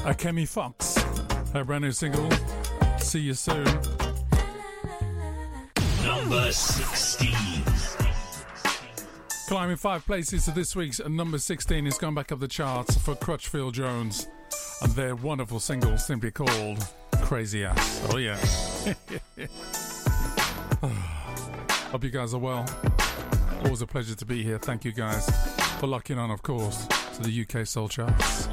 Akemi 0.09 0.49
Fox, 0.49 0.97
her 1.53 1.65
brand 1.65 1.85
new 1.85 1.93
single. 1.93 2.31
See 2.99 3.21
you 3.21 3.35
soon. 3.35 3.67
Number 6.03 6.51
16. 6.51 7.29
Climbing 9.49 9.77
five 9.77 10.07
places 10.07 10.47
to 10.47 10.51
this 10.53 10.75
week's 10.75 10.99
number 11.07 11.37
16 11.37 11.87
is 11.87 11.99
going 11.99 12.15
back 12.15 12.33
up 12.33 12.41
the 12.41 12.49
charts 12.49 12.97
for 12.97 13.15
Crutchfield 13.17 13.75
Jones 13.75 14.29
and 14.81 14.91
their 14.93 15.15
wonderful 15.15 15.61
single 15.61 15.99
simply 15.99 16.31
called 16.31 16.89
Crazy 17.21 17.67
Ass. 17.67 18.09
Oh, 18.11 18.17
yeah. 18.17 18.37
Hope 21.91 22.03
you 22.03 22.11
guys 22.11 22.33
are 22.33 22.39
well. 22.39 22.67
Always 23.63 23.83
a 23.83 23.87
pleasure 23.87 24.15
to 24.15 24.25
be 24.25 24.43
here. 24.43 24.59
Thank 24.59 24.87
you 24.87 24.93
guys 24.93 25.29
for 25.79 25.87
locking 25.87 26.19
on, 26.19 26.31
of 26.31 26.43
course, 26.43 26.87
to 26.87 27.21
the 27.21 27.47
UK 27.47 27.67
Soul 27.67 27.91
Charts. 27.91 28.48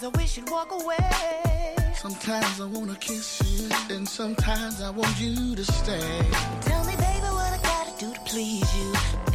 Sometimes 0.00 0.16
I 0.16 0.22
wish 0.22 0.36
you'd 0.38 0.50
walk 0.50 0.72
away. 0.72 1.76
Sometimes 1.94 2.58
I 2.58 2.64
wanna 2.64 2.94
kiss 2.94 3.42
you, 3.44 3.68
and 3.94 4.08
sometimes 4.08 4.80
I 4.80 4.88
want 4.88 5.20
you 5.20 5.54
to 5.54 5.62
stay. 5.62 6.22
Tell 6.62 6.84
me, 6.84 6.96
baby, 6.96 7.26
what 7.26 7.52
I 7.52 7.60
gotta 7.62 7.92
do 7.98 8.14
to 8.14 8.20
please 8.20 8.74
you. 8.76 9.29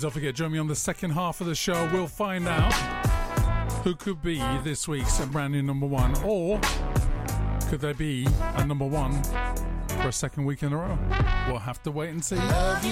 Don't 0.00 0.10
forget, 0.10 0.34
join 0.34 0.50
me 0.50 0.58
on 0.58 0.66
the 0.66 0.74
second 0.74 1.10
half 1.10 1.42
of 1.42 1.46
the 1.46 1.54
show. 1.54 1.86
We'll 1.92 2.06
find 2.06 2.48
out 2.48 2.72
who 3.84 3.94
could 3.94 4.22
be 4.22 4.38
this 4.64 4.88
week's 4.88 5.22
brand 5.26 5.52
new 5.52 5.62
number 5.62 5.86
one, 5.86 6.16
or 6.24 6.58
could 7.68 7.80
there 7.80 7.92
be 7.92 8.26
a 8.56 8.64
number 8.64 8.86
one 8.86 9.22
for 10.00 10.08
a 10.08 10.12
second 10.12 10.46
week 10.46 10.62
in 10.62 10.72
a 10.72 10.76
row? 10.78 10.98
We'll 11.48 11.58
have 11.58 11.82
to 11.82 11.90
wait 11.90 12.10
and 12.10 12.24
see. 12.24 12.36
Love 12.36 12.82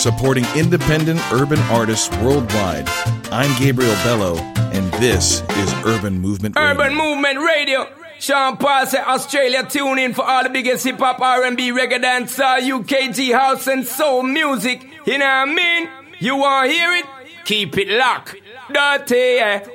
supporting 0.00 0.46
independent 0.56 1.20
urban 1.32 1.58
artists 1.70 2.10
worldwide. 2.22 2.88
I'm 3.30 3.54
Gabriel 3.60 3.94
Bello, 3.96 4.36
and 4.72 4.90
this 4.94 5.42
is 5.42 5.74
Urban 5.84 6.18
Movement 6.18 6.56
Radio. 6.56 6.70
Urban 6.70 6.96
Movement 6.96 7.38
Radio. 7.38 7.86
Sean 8.18 8.56
Paul 8.56 8.86
said 8.86 9.04
Australia 9.04 9.66
tune 9.68 9.98
in 9.98 10.14
for 10.14 10.24
all 10.24 10.42
the 10.42 10.48
biggest 10.48 10.84
hip 10.84 10.98
hop, 10.98 11.20
R&B, 11.20 11.70
reggae, 11.70 12.02
dancehall, 12.02 12.60
UKG 12.60 13.32
house 13.32 13.66
and 13.66 13.86
soul 13.86 14.22
music. 14.22 14.82
You 15.06 15.18
know 15.18 15.26
what 15.26 15.30
I 15.30 15.44
mean? 15.46 15.88
You 16.18 16.36
want 16.36 16.70
to 16.70 16.76
hear 16.76 16.92
it? 16.92 17.04
Keep 17.44 17.76
it 17.78 17.88
locked. 17.88 18.36
Dirty, 18.72 19.14
yeah. 19.36 19.66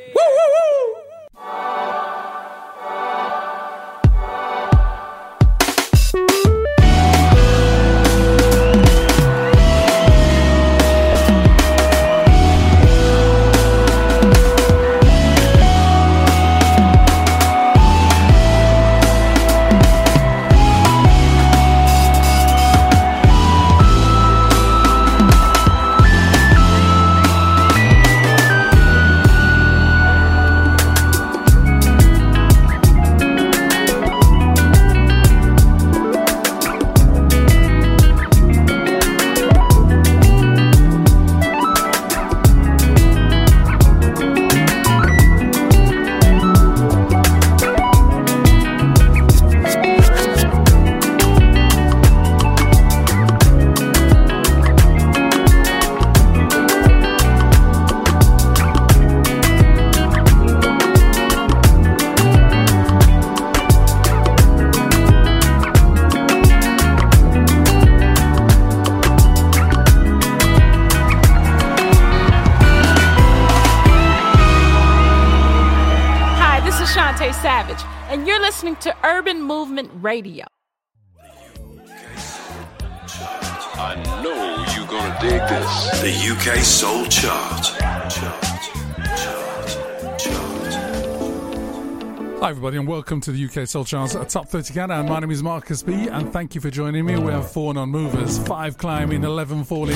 Welcome 93.06 93.22
to 93.22 93.32
the 93.32 93.46
UK 93.46 93.68
Soul 93.68 93.86
Charts 93.86 94.16
a 94.16 94.26
Top 94.26 94.48
30 94.48 94.74
Countdown. 94.74 95.08
My 95.08 95.20
name 95.20 95.30
is 95.30 95.44
Marcus 95.44 95.84
B, 95.84 96.08
and 96.08 96.34
thank 96.34 96.56
you 96.56 96.62
for 96.62 96.72
joining 96.72 97.06
me. 97.06 97.16
We 97.20 97.32
have 97.32 97.52
four 97.52 97.72
non 97.72 97.90
movers, 97.90 98.40
five 98.48 98.80
climbing, 98.80 99.24
11 99.24 99.64
falling, 99.66 99.96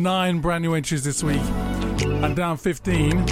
nine 0.00 0.40
brand 0.40 0.62
new 0.62 0.74
entries 0.74 1.02
this 1.02 1.24
week, 1.24 1.42
and 2.04 2.36
down 2.36 2.56
15, 2.56 3.10
Number 3.10 3.26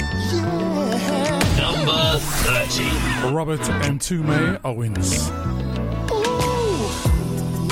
30. 2.18 3.32
Robert 3.32 3.60
Mtume 3.60 4.58
Owens. 4.64 5.30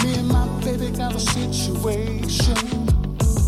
Me 0.05 0.15
and 0.15 0.29
my 0.29 0.47
situation 1.19 2.55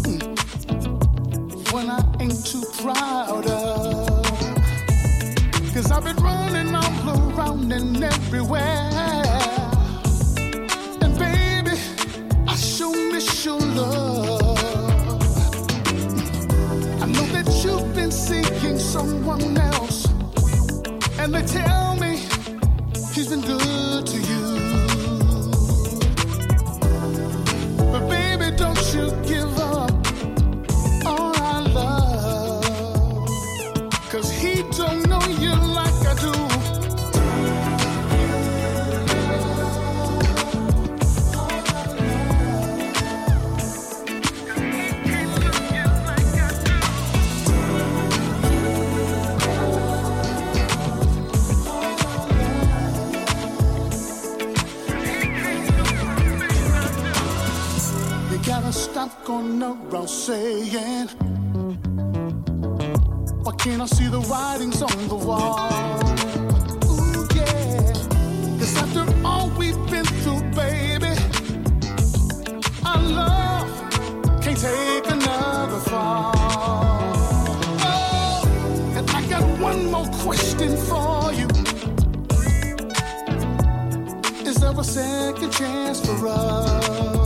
mm, 0.02 1.72
when 1.72 1.88
I 1.88 2.02
ain't 2.18 2.44
too 2.44 2.64
proud 2.82 3.46
and 7.72 8.04
everywhere. 8.04 8.90
And 11.00 11.18
baby, 11.18 11.76
I 12.46 12.54
sure 12.54 13.12
miss 13.12 13.44
your 13.44 13.60
love. 13.60 14.58
I 17.02 17.06
know 17.06 17.26
that 17.36 17.48
you've 17.64 17.94
been 17.94 18.12
seeking 18.12 18.78
someone 18.78 19.56
else. 19.56 20.06
And 21.18 21.34
they 21.34 21.42
tell 21.42 21.96
me 21.96 22.16
he's 23.14 23.28
been 23.28 23.40
good 23.40 23.71
going 59.32 59.62
around 59.62 60.08
saying, 60.08 61.08
Why 63.44 63.52
can't 63.62 63.80
I 63.80 63.86
see 63.86 64.08
the 64.08 64.20
writings 64.30 64.82
on 64.82 65.08
the 65.08 65.20
wall? 65.28 65.70
Ooh, 66.92 67.26
yeah. 67.38 67.92
Cause 68.58 68.76
after 68.82 69.04
all 69.24 69.48
we've 69.58 69.82
been 69.90 70.04
through, 70.22 70.42
baby, 70.60 71.14
our 72.84 73.02
love 73.20 73.70
can't 74.42 74.60
take 74.68 75.06
another 75.16 75.80
fall. 75.90 76.32
Oh, 77.90 78.94
and 78.96 79.10
I 79.10 79.20
got 79.28 79.44
one 79.68 79.90
more 79.90 80.10
question 80.26 80.76
for 80.88 81.32
you. 81.38 81.48
Is 84.48 84.56
there 84.56 84.78
a 84.78 84.84
second 84.84 85.50
chance 85.52 86.00
for 86.04 86.28
us? 86.28 87.21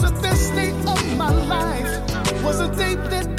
Cause 0.00 0.12
the 0.12 0.20
best 0.20 0.54
day 0.54 0.70
of 0.70 1.16
my 1.16 1.32
life. 1.46 2.44
Was 2.44 2.60
a 2.60 2.68
day 2.76 2.94
that 2.94 3.37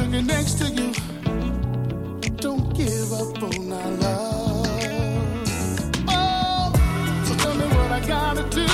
next 0.00 0.54
to 0.54 0.68
you. 0.70 0.92
Don't 2.36 2.74
give 2.74 3.12
up 3.12 3.42
on 3.42 3.72
our 3.72 3.90
love. 3.90 4.66
Oh, 6.08 6.72
so 7.26 7.34
tell 7.36 7.54
me 7.54 7.66
what 7.66 7.92
I 7.92 8.00
gotta 8.06 8.42
do. 8.48 8.66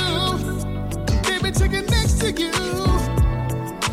Baby, 1.23 1.51
next 1.87 2.19
to 2.19 2.31
you. 2.31 2.51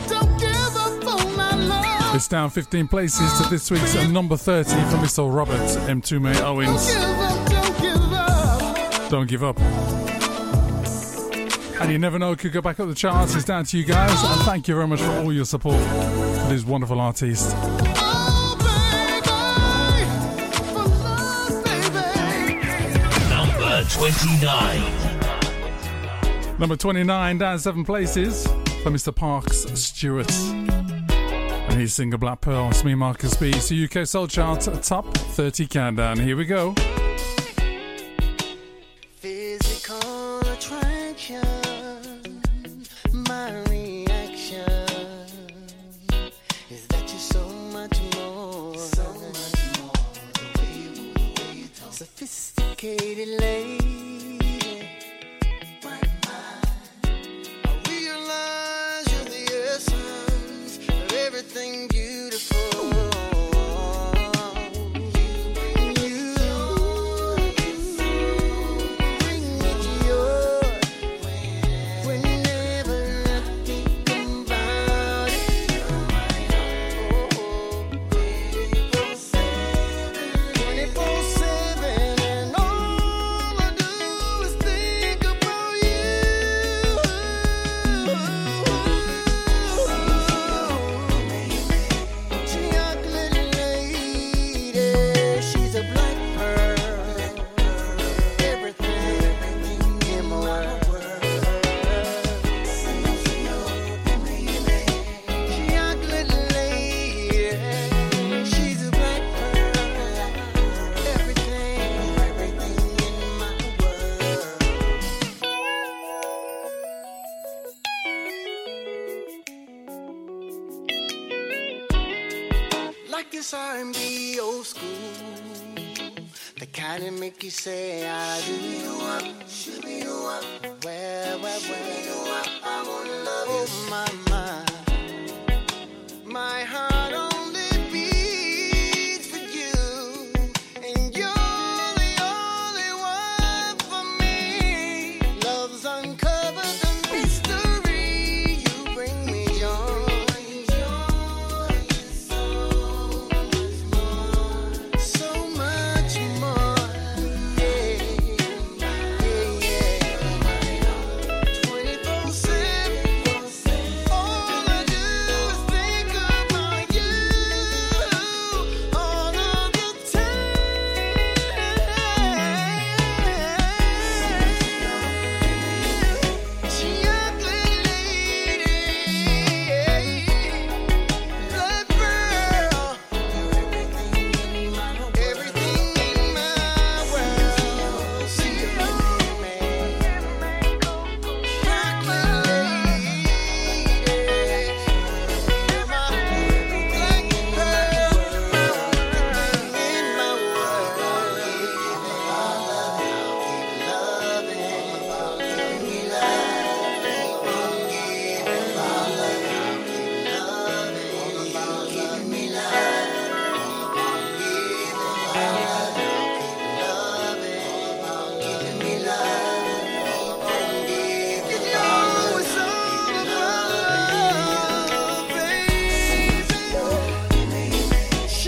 Don't 0.09 0.39
give 0.39 0.77
up 0.77 1.07
on 1.07 1.41
our 1.41 1.57
love. 1.57 2.15
It's 2.15 2.29
down 2.29 2.51
15 2.51 2.87
places 2.89 3.33
to 3.41 3.49
this 3.51 3.71
week's 3.71 3.95
number 4.09 4.37
30 4.37 4.71
for 4.71 4.97
Mr. 4.99 5.35
Robert 5.35 5.57
Mtume 5.89 6.41
Owens. 6.43 6.87
Give 6.87 7.03
up, 7.03 7.49
don't 7.51 7.81
give 7.81 8.13
up. 8.13 9.11
Don't 9.11 9.29
give 9.29 9.43
up. 9.43 9.59
And 11.81 11.93
you 11.93 11.99
never 11.99 12.19
know, 12.19 12.33
it 12.33 12.39
could 12.39 12.53
go 12.53 12.61
back 12.63 12.79
up 12.81 12.89
the 12.89 12.95
charts. 12.95 13.35
It's 13.35 13.45
down 13.45 13.65
to 13.65 13.77
you 13.79 13.85
guys. 13.85 14.11
And 14.11 14.41
thank 14.43 14.69
you 14.69 14.75
very 14.75 14.87
much 14.87 15.01
for 15.01 15.11
all 15.11 15.33
your 15.33 15.45
support 15.45 15.83
this 16.49 16.65
wonderful 16.65 17.01
artist. 17.01 17.57
Number 23.29 23.85
29. 23.91 25.17
Number 26.59 26.77
29, 26.77 27.39
down 27.39 27.59
seven 27.59 27.85
places 27.85 28.47
for 28.83 28.91
Mr. 28.91 29.15
Parks 29.15 29.67
Stewart. 29.75 30.31
And 30.39 31.81
his 31.81 31.93
single 31.93 32.19
Black 32.19 32.41
Pearl. 32.41 32.71
It's 32.71 32.85
me, 32.85 32.95
Marcus 32.95 33.35
B. 33.37 33.51
The 33.51 33.89
UK 33.91 34.07
Soul 34.07 34.29
Chart 34.29 34.61
Top 34.83 35.17
30 35.17 35.67
Countdown. 35.67 36.19
Here 36.19 36.37
we 36.37 36.45
go. 36.45 36.75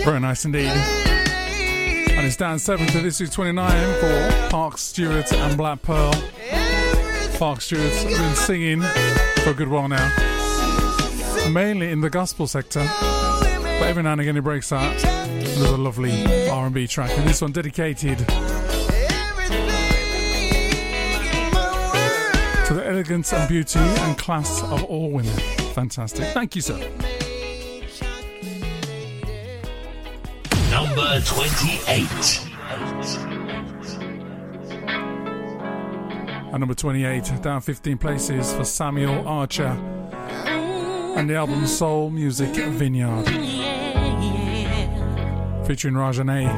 Very 0.08 0.20
nice 0.20 0.46
indeed. 0.46 0.70
And 0.70 2.26
it's 2.26 2.36
down 2.36 2.58
7 2.58 2.86
to 2.86 3.00
this 3.00 3.20
week's 3.20 3.34
29 3.34 4.00
for 4.00 4.48
Park 4.48 4.78
Stewart 4.78 5.30
and 5.34 5.54
Black 5.54 5.82
Pearl. 5.82 6.14
Park 7.38 7.60
Stewart's 7.60 8.04
been 8.04 8.34
singing 8.34 8.80
for 8.80 9.50
a 9.50 9.54
good 9.54 9.68
while 9.68 9.86
now, 9.86 10.08
mainly 11.50 11.90
in 11.90 12.00
the 12.00 12.08
gospel 12.08 12.46
sector, 12.46 12.88
but 13.00 13.82
every 13.82 14.02
now 14.02 14.12
and 14.12 14.22
again 14.22 14.34
he 14.34 14.40
breaks 14.40 14.72
out 14.72 14.94
with 14.94 15.74
a 15.74 15.76
lovely 15.76 16.48
R&B 16.48 16.86
track, 16.86 17.10
and 17.10 17.28
this 17.28 17.42
one 17.42 17.52
dedicated 17.52 18.16
to 18.16 18.24
the 22.72 22.82
elegance 22.82 23.34
and 23.34 23.46
beauty 23.46 23.78
and 23.78 24.16
class 24.16 24.62
of 24.62 24.84
all 24.84 25.10
women. 25.10 25.36
Fantastic. 25.74 26.24
Thank 26.28 26.56
you, 26.56 26.62
sir. 26.62 26.78
Number 30.98 31.20
28. 31.20 32.08
At 36.52 36.58
number 36.58 36.74
28, 36.74 37.40
down 37.40 37.60
15 37.60 37.98
places 37.98 38.52
for 38.52 38.64
Samuel 38.64 39.26
Archer 39.28 39.78
and 41.16 41.30
the 41.30 41.36
album 41.36 41.68
Soul 41.68 42.10
Music 42.10 42.48
Vineyard. 42.48 43.26
Featuring 45.68 45.94
Rajane. 45.94 46.48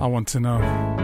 I 0.00 0.06
want 0.06 0.26
to 0.28 0.40
know. 0.40 1.01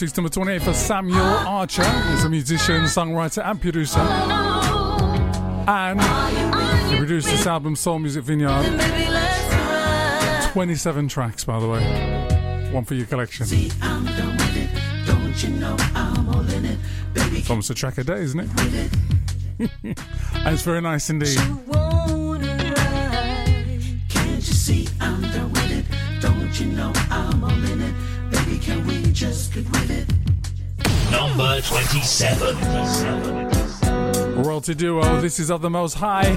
This 0.00 0.16
number 0.16 0.28
28 0.28 0.62
for 0.62 0.72
Samuel 0.74 1.18
Archer. 1.18 1.82
He's 2.10 2.22
a 2.22 2.28
musician, 2.28 2.82
songwriter, 2.84 3.44
and 3.44 3.60
producer. 3.60 3.98
And 5.66 6.00
he 6.88 6.96
produced 6.96 7.26
this 7.26 7.48
album, 7.48 7.74
Soul 7.74 7.98
Music 7.98 8.22
Vineyard. 8.22 8.62
27 10.52 11.08
tracks, 11.08 11.42
by 11.44 11.58
the 11.58 11.68
way. 11.68 12.70
One 12.70 12.84
for 12.84 12.94
your 12.94 13.06
collection. 13.06 13.46
I'm 13.82 14.04
done 14.04 14.36
with 14.36 14.56
it. 14.56 14.70
Don't 15.04 15.42
you 15.42 15.48
know 15.58 15.74
I'm 15.96 16.28
all 16.28 16.48
in 16.48 16.64
it? 16.64 16.78
Baby, 17.12 17.38
It's 17.38 17.50
almost 17.50 17.70
a 17.70 17.74
track 17.74 17.98
a 17.98 18.04
day, 18.04 18.20
isn't 18.20 18.38
it? 18.38 18.48
and 19.82 19.98
it's 20.46 20.62
very 20.62 20.80
nice 20.80 21.10
indeed. 21.10 21.36
can't 24.08 24.36
you 24.36 24.40
see 24.42 24.86
I'm 25.00 25.20
done 25.22 25.50
with 25.52 25.72
it? 25.72 25.86
Don't 26.20 26.60
you 26.60 26.66
know 26.66 26.92
I'm 27.10 27.42
all 27.42 27.50
in 27.50 27.82
it? 27.82 27.94
Baby, 28.48 28.60
can 28.60 28.86
we 28.86 29.02
just 29.12 29.52
get 29.52 29.68
with 29.72 29.90
it? 29.90 30.08
Number 31.10 31.60
27. 31.60 32.56
Royalty 34.42 34.74
duo, 34.74 35.20
this 35.20 35.38
is 35.38 35.50
of 35.50 35.60
the 35.60 35.68
most 35.68 35.92
high. 35.94 36.30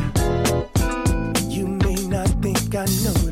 You 1.47 1.67
may 1.67 1.95
not 2.07 2.27
think 2.41 2.75
I 2.75 2.83
noticed 2.83 3.30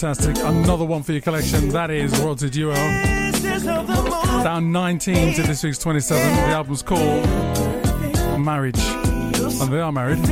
Fantastic. 0.00 0.42
Another 0.42 0.86
one 0.86 1.02
for 1.02 1.12
your 1.12 1.20
collection. 1.20 1.68
That 1.68 1.90
is 1.90 2.18
Royalty 2.20 2.48
Duo. 2.48 2.72
Down 2.72 4.72
19 4.72 5.34
to 5.34 5.42
this 5.42 5.62
week's 5.62 5.76
27. 5.76 6.36
The 6.36 6.56
album's 6.56 6.82
called 6.82 7.28
Marriage. 8.40 8.80
And 8.80 9.70
they 9.70 9.78
are 9.78 9.92
married. 9.92 10.24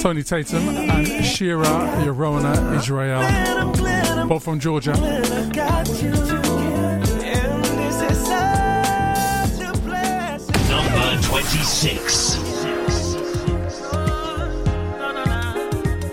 Tony 0.00 0.22
Tatum 0.22 0.68
and 0.68 1.26
Shira 1.26 1.64
Yorona 1.64 2.76
Israel. 2.76 4.28
Both 4.28 4.44
from 4.44 4.60
Georgia. 4.60 4.92
Number 10.68 11.22
26. 11.22 12.29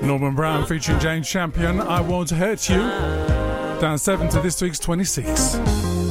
Norman 0.08 0.36
Brown 0.36 0.66
featuring 0.66 1.00
Jane 1.00 1.22
Champion, 1.22 1.82
I 1.82 2.00
Won't 2.00 2.30
Hurt 2.30 2.70
You. 2.70 2.78
Down 3.82 3.98
7 3.98 4.30
to 4.30 4.40
this 4.40 4.62
week's 4.62 4.80
26. 4.80 6.07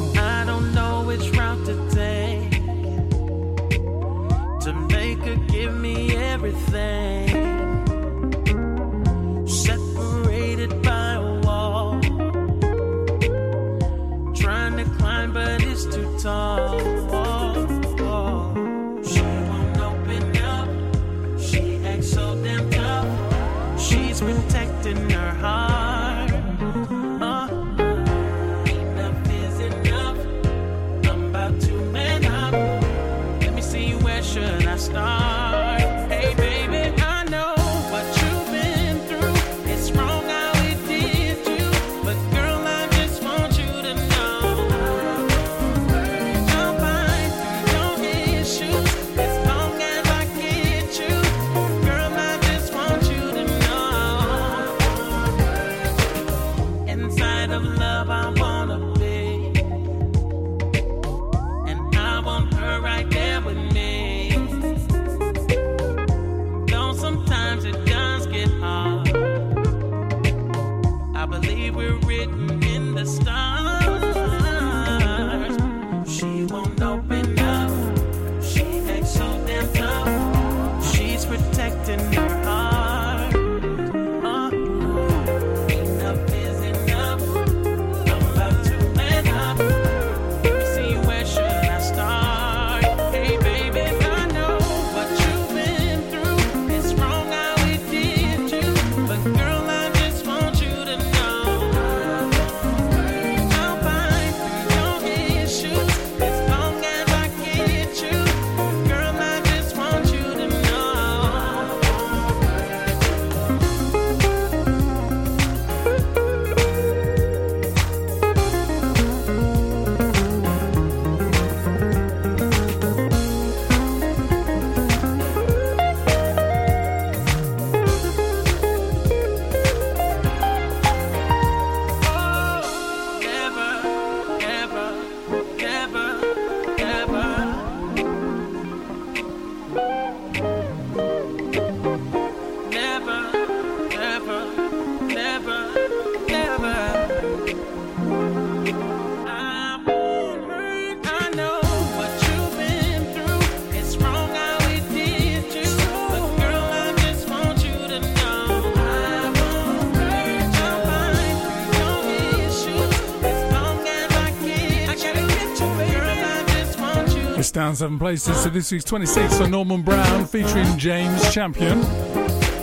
Seven 167.76 167.98
places 167.98 168.42
to 168.42 168.48
this 168.48 168.72
week's 168.72 168.84
26 168.84 169.36
for 169.36 169.46
Norman 169.46 169.82
Brown 169.82 170.24
featuring 170.24 170.78
James 170.78 171.34
Champion. 171.34 171.78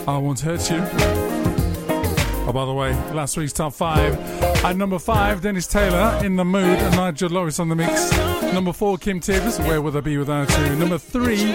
I 0.08 0.18
Won't 0.18 0.40
Hurt 0.40 0.68
You. 0.68 0.78
Oh, 2.46 2.50
by 2.52 2.64
the 2.64 2.72
way, 2.72 2.92
last 3.12 3.36
week's 3.36 3.52
top 3.52 3.74
five. 3.74 4.18
At 4.64 4.76
number 4.76 4.98
five, 4.98 5.40
Dennis 5.40 5.68
Taylor, 5.68 6.20
In 6.24 6.34
the 6.34 6.44
Mood, 6.44 6.78
and 6.78 6.96
Nigel 6.96 7.30
Lawrence 7.30 7.60
on 7.60 7.68
the 7.68 7.76
mix. 7.76 8.10
Number 8.52 8.72
four, 8.72 8.98
Kim 8.98 9.20
Tibbs, 9.20 9.60
Where 9.60 9.80
Would 9.80 9.94
I 9.94 10.00
Be 10.00 10.18
Without 10.18 10.50
You? 10.58 10.74
Number 10.74 10.98
three, 10.98 11.52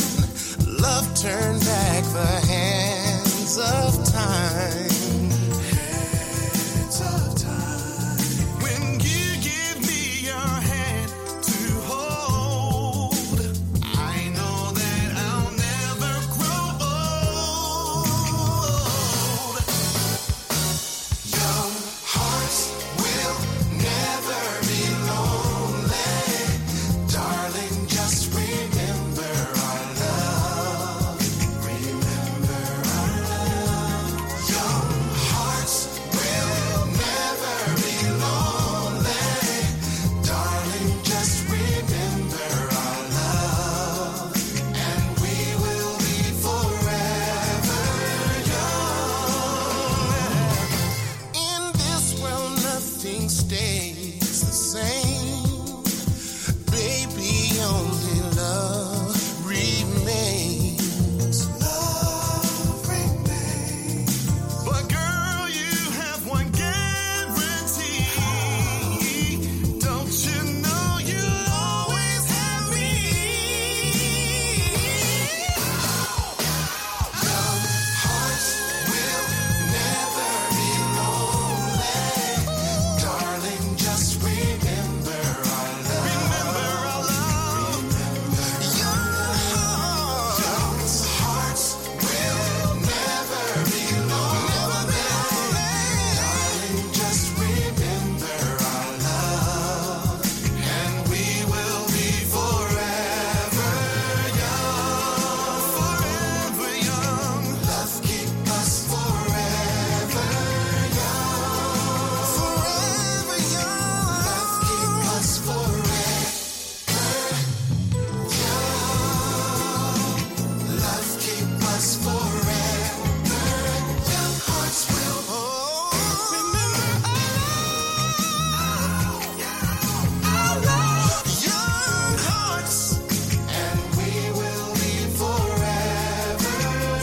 love 0.80 1.06
turned 1.14 1.60
back 1.60 2.02
the 2.02 2.26
hands 2.48 3.56
of 3.56 4.01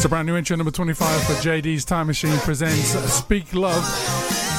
a 0.10 0.12
brand 0.12 0.28
new 0.28 0.36
entry, 0.36 0.58
number 0.58 0.72
25 0.72 1.24
for 1.24 1.34
JD's 1.34 1.86
Time 1.86 2.08
Machine 2.08 2.36
presents 2.40 2.98
Speak 3.14 3.54
Love. 3.54 3.84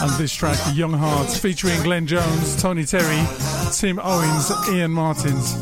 And 0.03 0.11
this 0.13 0.33
track, 0.33 0.57
Young 0.75 0.93
Hearts, 0.93 1.37
featuring 1.39 1.83
Glenn 1.83 2.07
Jones, 2.07 2.57
Tony 2.61 2.85
Terry, 2.85 3.27
Tim 3.73 3.99
Owens, 4.01 4.53
Ian 4.71 4.93
Martins, 4.93 5.57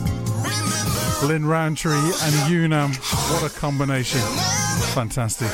Lynn 1.22 1.46
Roundtree, 1.46 1.92
and 1.92 2.50
Unam. 2.50 2.92
What 3.32 3.50
a 3.50 3.54
combination. 3.58 4.20
Fantastic. 4.94 5.48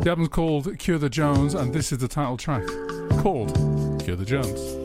The 0.00 0.10
album's 0.10 0.28
called 0.28 0.78
Cure 0.78 0.98
the 0.98 1.08
Jones, 1.08 1.54
and 1.54 1.72
this 1.72 1.90
is 1.90 1.98
the 1.98 2.08
title 2.08 2.36
track 2.36 2.66
called 3.22 3.54
Cure 4.02 4.16
the 4.16 4.26
Jones. 4.26 4.83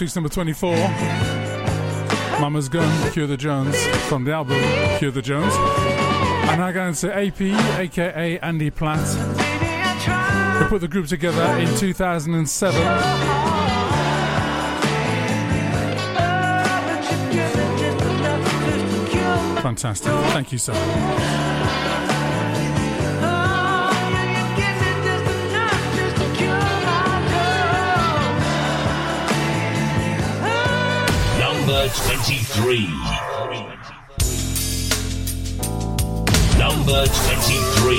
Week's 0.00 0.16
number 0.16 0.30
24, 0.30 0.74
Mama's 2.40 2.70
Gun, 2.70 3.12
Cure 3.12 3.26
the 3.26 3.36
Jones, 3.36 3.76
from 4.08 4.24
the 4.24 4.32
album 4.32 4.58
Cure 4.98 5.10
the 5.10 5.20
Jones. 5.20 5.52
And 6.48 6.62
I 6.62 6.72
go 6.72 6.86
into 6.86 7.14
AP, 7.14 7.40
aka 7.78 8.38
Andy 8.38 8.70
Platt, 8.70 8.98
who 10.58 10.68
put 10.68 10.80
the 10.80 10.88
group 10.88 11.06
together 11.06 11.42
in 11.58 11.68
2007. 11.76 12.80
Fantastic. 19.62 20.12
Thank 20.32 20.52
you, 20.52 20.58
sir. 20.58 20.72
23. 31.94 32.86
Number 36.58 37.06
23. 37.06 37.96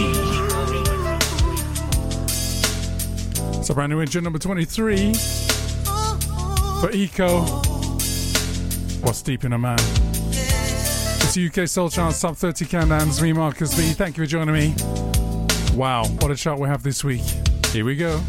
It's 3.60 3.70
a 3.70 3.74
brand 3.74 3.92
new 3.92 4.00
engine, 4.00 4.24
number 4.24 4.40
23. 4.40 5.14
For 5.14 6.92
Eco. 6.92 7.42
What's 9.02 9.22
deep 9.22 9.44
in 9.44 9.54
a 9.54 9.58
man? 9.58 9.78
It's 10.30 11.38
UK 11.38 11.68
Soul 11.68 11.90
Chart 11.90 12.14
Sub 12.14 12.36
30 12.36 12.66
Countdowns. 12.66 13.22
Me, 13.22 13.34
Marcus 13.34 13.76
B. 13.76 13.92
Thank 13.92 14.18
you 14.18 14.24
for 14.24 14.28
joining 14.28 14.56
me. 14.56 14.74
Wow, 15.76 16.06
what 16.20 16.32
a 16.32 16.36
chart 16.36 16.60
we 16.60 16.68
have 16.68 16.84
this 16.84 17.04
week. 17.04 17.24
Here 17.68 17.86
we 17.86 17.96
go. 17.96 18.22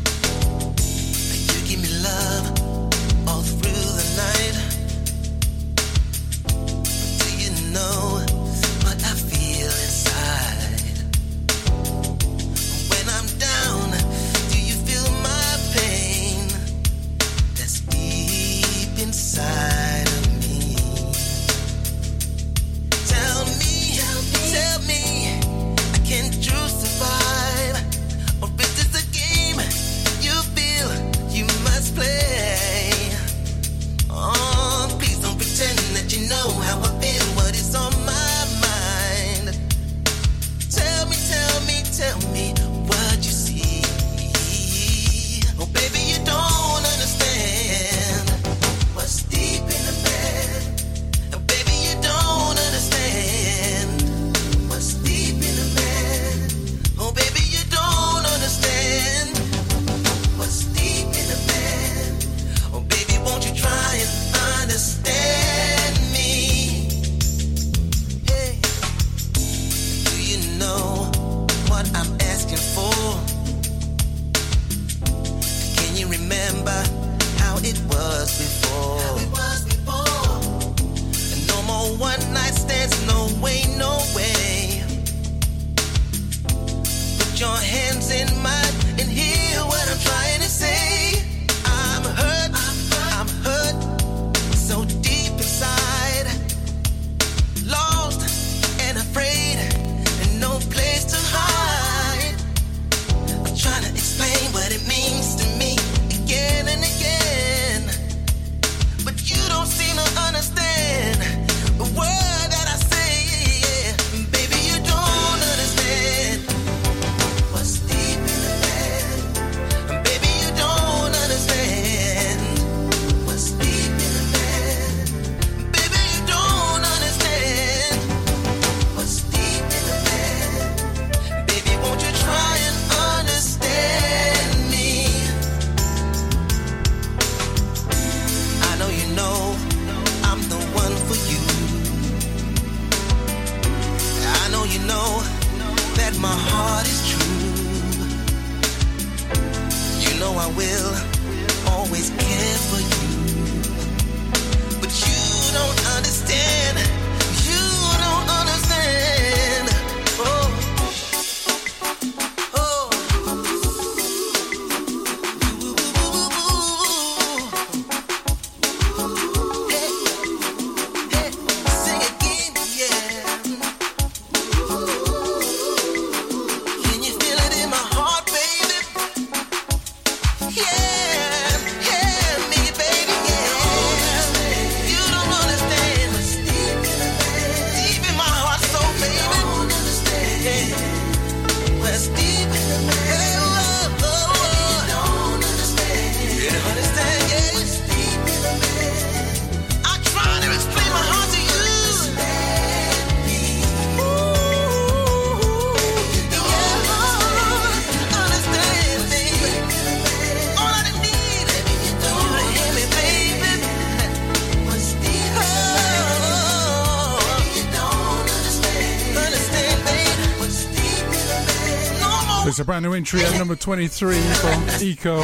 a 222.62 222.64
brand 222.64 222.84
new 222.84 222.93
entry 222.93 223.20
at 223.24 223.36
number 223.39 223.56
23 223.56 224.14
from 224.14 224.64
Eco. 224.80 225.20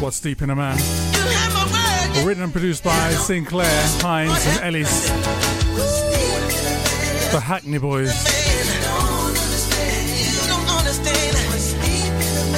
What's 0.00 0.20
Deep 0.20 0.40
in 0.40 0.48
a 0.48 0.56
Man? 0.56 0.76
Written 2.24 2.42
and 2.42 2.50
produced 2.50 2.82
by 2.82 3.10
Sinclair, 3.10 3.68
Hines, 4.00 4.46
and 4.46 4.64
Ellis. 4.64 5.10
The 7.30 7.40
Hackney 7.40 7.76
Boys. 7.76 8.14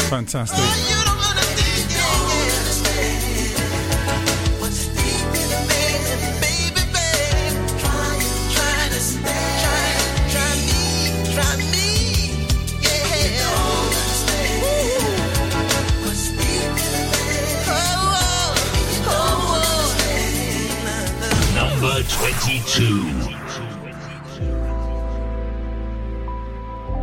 Fantastic. 0.08 0.88
22. 22.78 23.02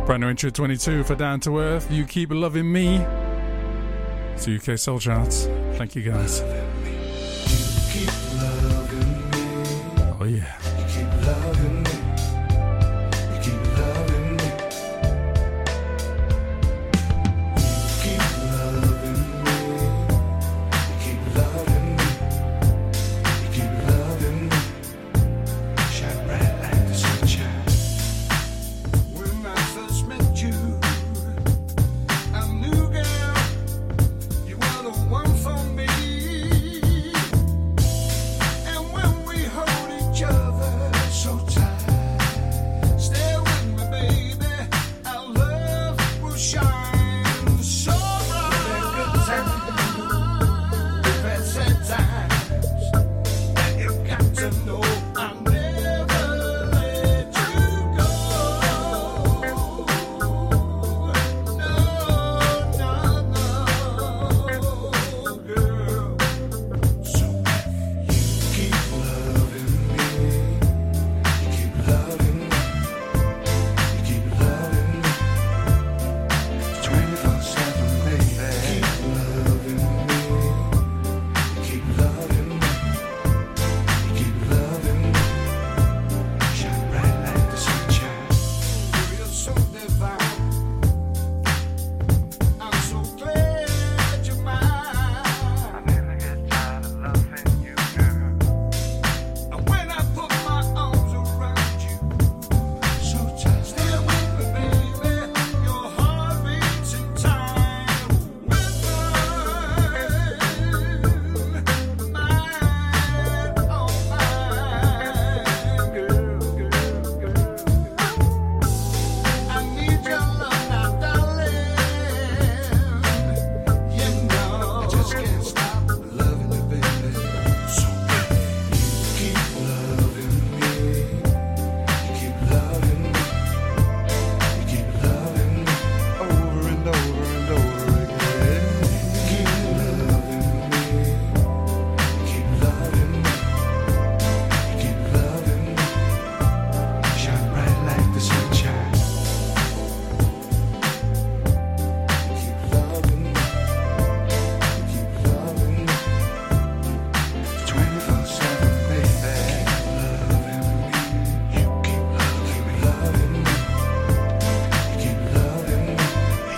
Brand 0.06 0.22
new 0.22 0.30
intro 0.30 0.48
22 0.48 1.04
for 1.04 1.14
Down 1.14 1.38
to 1.40 1.58
Earth. 1.58 1.90
You 1.90 2.06
keep 2.06 2.30
loving 2.32 2.72
me. 2.72 2.96
It's 4.34 4.48
UK 4.48 4.78
Soul 4.78 4.98
Charts. 4.98 5.44
Thank 5.74 5.94
you 5.94 6.02
guys. 6.02 6.40
Oh 10.18 10.24
yeah. 10.24 10.65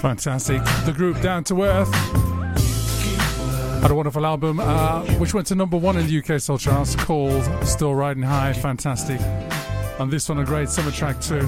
Fantastic. 0.09 0.64
The 0.86 0.93
group 0.94 1.20
Down 1.20 1.44
to 1.44 1.64
Earth 1.64 1.93
had 3.82 3.90
a 3.90 3.94
wonderful 3.94 4.24
album 4.24 4.59
uh, 4.59 5.02
which 5.18 5.35
went 5.35 5.47
to 5.48 5.55
number 5.55 5.76
one 5.76 5.98
in 5.98 6.06
the 6.06 6.18
UK 6.18 6.40
Soul 6.40 6.56
Charts 6.56 6.97
called 6.97 7.44
Still 7.66 7.94
Riding 7.94 8.22
High. 8.22 8.55
Fantastic. 8.55 9.20
And 10.01 10.10
this 10.10 10.26
one 10.30 10.39
a 10.39 10.47
great 10.47 10.70
summer 10.70 10.90
track 10.93 11.20
too. 11.20 11.43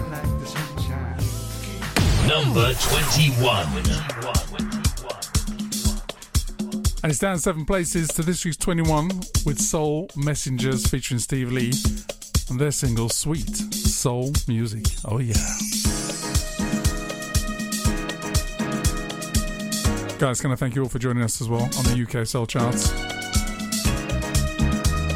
Number 2.28 2.74
21. 2.74 3.66
And 7.02 7.10
it's 7.10 7.18
down 7.18 7.38
seven 7.38 7.64
places 7.64 8.08
to 8.08 8.22
this 8.22 8.44
week's 8.44 8.58
21 8.58 9.08
with 9.46 9.58
Soul 9.58 10.10
Messengers 10.16 10.86
featuring 10.86 11.18
Steve 11.18 11.50
Lee 11.50 11.72
and 12.50 12.60
their 12.60 12.72
single 12.72 13.08
Sweet 13.08 13.56
Soul 13.72 14.34
Music. 14.46 14.84
Oh 15.06 15.16
yeah. 15.16 15.32
Guys, 20.20 20.38
can 20.42 20.52
I 20.52 20.54
thank 20.54 20.74
you 20.74 20.82
all 20.82 20.88
for 20.90 20.98
joining 20.98 21.22
us 21.22 21.40
as 21.40 21.48
well 21.48 21.62
on 21.62 21.84
the 21.84 22.06
UK 22.06 22.26
Soul 22.26 22.44
Charts? 22.44 22.90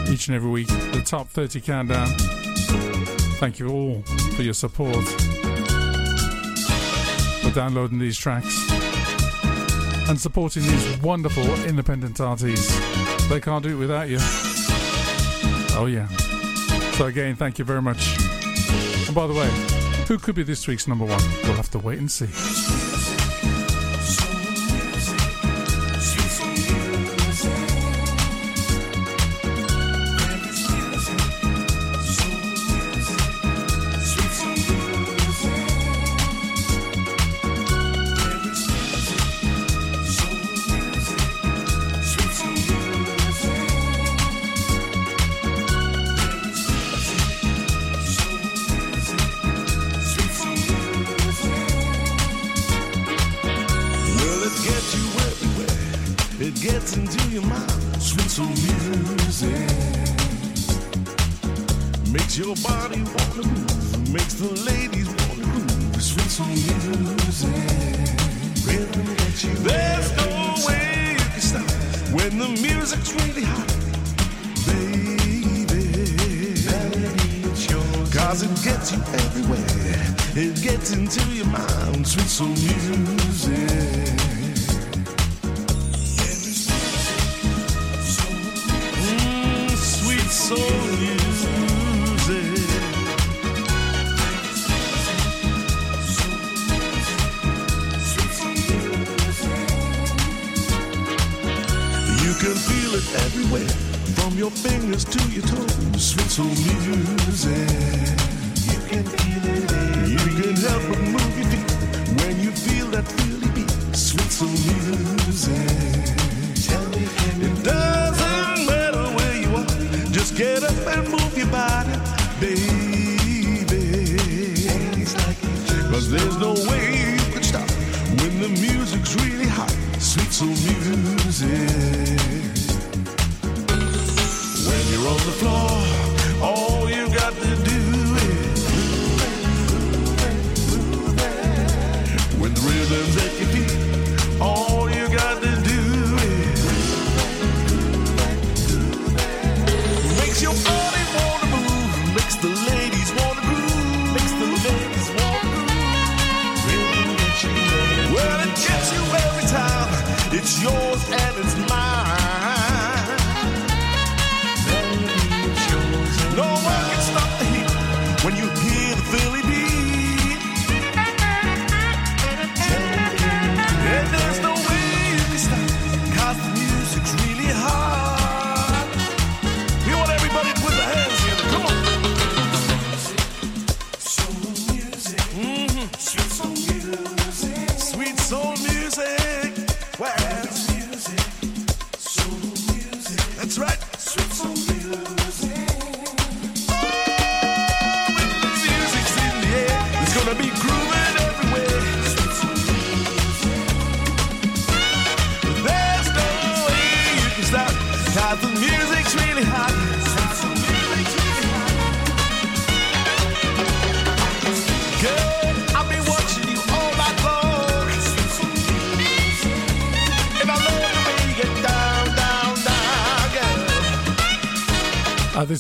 Each 0.09 0.29
and 0.29 0.35
every 0.35 0.49
week, 0.51 0.67
the 0.67 1.03
top 1.05 1.29
30 1.29 1.61
countdown. 1.61 2.07
Thank 3.37 3.59
you 3.59 3.69
all 3.69 4.01
for 4.35 4.41
your 4.41 4.55
support, 4.55 5.05
for 7.43 7.51
downloading 7.51 7.99
these 7.99 8.17
tracks, 8.17 8.67
and 10.09 10.19
supporting 10.19 10.63
these 10.63 10.99
wonderful 11.03 11.45
independent 11.67 12.19
artists. 12.19 12.75
They 13.29 13.41
can't 13.41 13.63
do 13.63 13.77
it 13.77 13.79
without 13.79 14.09
you. 14.09 14.17
Oh, 15.77 15.85
yeah. 15.87 16.09
So, 16.93 17.05
again, 17.09 17.37
thank 17.37 17.59
you 17.59 17.67
very 17.67 17.83
much. 17.83 18.17
And 19.07 19.15
by 19.15 19.27
the 19.27 19.35
way, 19.35 19.51
who 20.09 20.17
could 20.17 20.35
be 20.35 20.45
this 20.45 20.67
week's 20.67 20.89
number 20.89 21.05
one? 21.05 21.21
We'll 21.43 21.57
have 21.57 21.71
to 21.73 21.79
wait 21.79 21.99
and 21.99 22.11
see. 22.11 22.64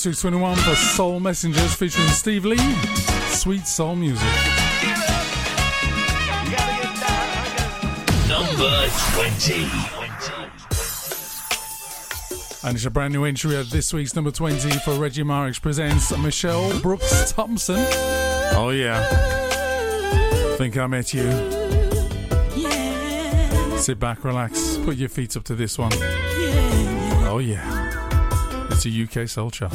District 0.04 0.34
for 0.58 0.74
Soul 0.74 1.18
Messengers 1.18 1.74
featuring 1.74 2.08
Steve 2.08 2.44
Lee. 2.44 2.58
Sweet 3.28 3.66
soul 3.66 3.96
music. 3.96 4.28
Number 8.28 8.86
20. 9.14 9.66
And 12.64 12.76
it's 12.76 12.84
a 12.84 12.90
brand 12.90 13.14
new 13.14 13.24
entry 13.24 13.56
of 13.56 13.70
this 13.70 13.94
week's 13.94 14.14
number 14.14 14.30
20 14.30 14.72
for 14.80 14.92
Reggie 14.92 15.22
Marix 15.22 15.58
presents 15.58 16.14
Michelle 16.18 16.78
Brooks 16.80 17.32
Thompson. 17.32 17.76
Oh, 17.78 18.72
yeah. 18.74 19.02
Think 20.58 20.76
I 20.76 20.86
met 20.86 21.14
you. 21.14 21.22
Yeah. 22.54 23.76
Sit 23.78 23.98
back, 23.98 24.22
relax, 24.22 24.76
put 24.84 24.96
your 24.96 25.08
feet 25.08 25.34
up 25.34 25.44
to 25.44 25.54
this 25.54 25.78
one. 25.78 25.92
Yeah. 25.92 27.28
Oh, 27.30 27.38
yeah. 27.38 27.83
It's 28.76 28.86
a 28.86 29.22
UK 29.22 29.28
soul 29.28 29.52
chart. 29.52 29.72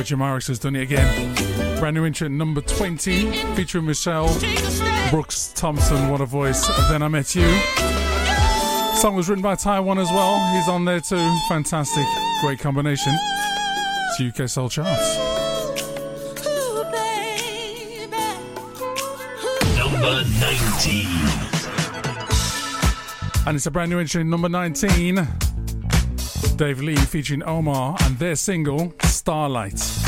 DJ 0.00 0.16
Marix 0.16 0.48
has 0.48 0.58
done 0.58 0.76
it 0.76 0.82
again. 0.82 1.34
Brand 1.78 1.94
new 1.94 2.06
intro 2.06 2.26
number 2.26 2.62
20 2.62 3.32
featuring 3.54 3.84
Michelle 3.84 4.34
Brooks 5.10 5.52
Thompson. 5.54 6.08
What 6.08 6.22
a 6.22 6.24
voice. 6.24 6.66
Then 6.88 7.02
I 7.02 7.08
Met 7.08 7.34
You. 7.34 7.46
Song 8.96 9.14
was 9.14 9.28
written 9.28 9.42
by 9.42 9.56
Taiwan 9.56 9.98
as 9.98 10.08
well. 10.08 10.38
He's 10.54 10.70
on 10.70 10.86
there 10.86 11.00
too. 11.00 11.30
Fantastic. 11.50 12.06
Great 12.40 12.58
combination. 12.60 13.14
It's 13.14 14.40
UK 14.40 14.48
Soul 14.48 14.70
Charts. 14.70 15.18
Number 19.76 20.24
19. 20.40 21.06
And 23.46 23.54
it's 23.54 23.66
a 23.66 23.70
brand 23.70 23.90
new 23.90 23.98
entry, 23.98 24.24
number 24.24 24.48
19. 24.48 25.28
Dave 26.60 26.82
Lee 26.82 26.94
featuring 26.94 27.42
Omar 27.44 27.96
and 28.02 28.18
their 28.18 28.36
single, 28.36 28.92
Starlight. 29.04 29.99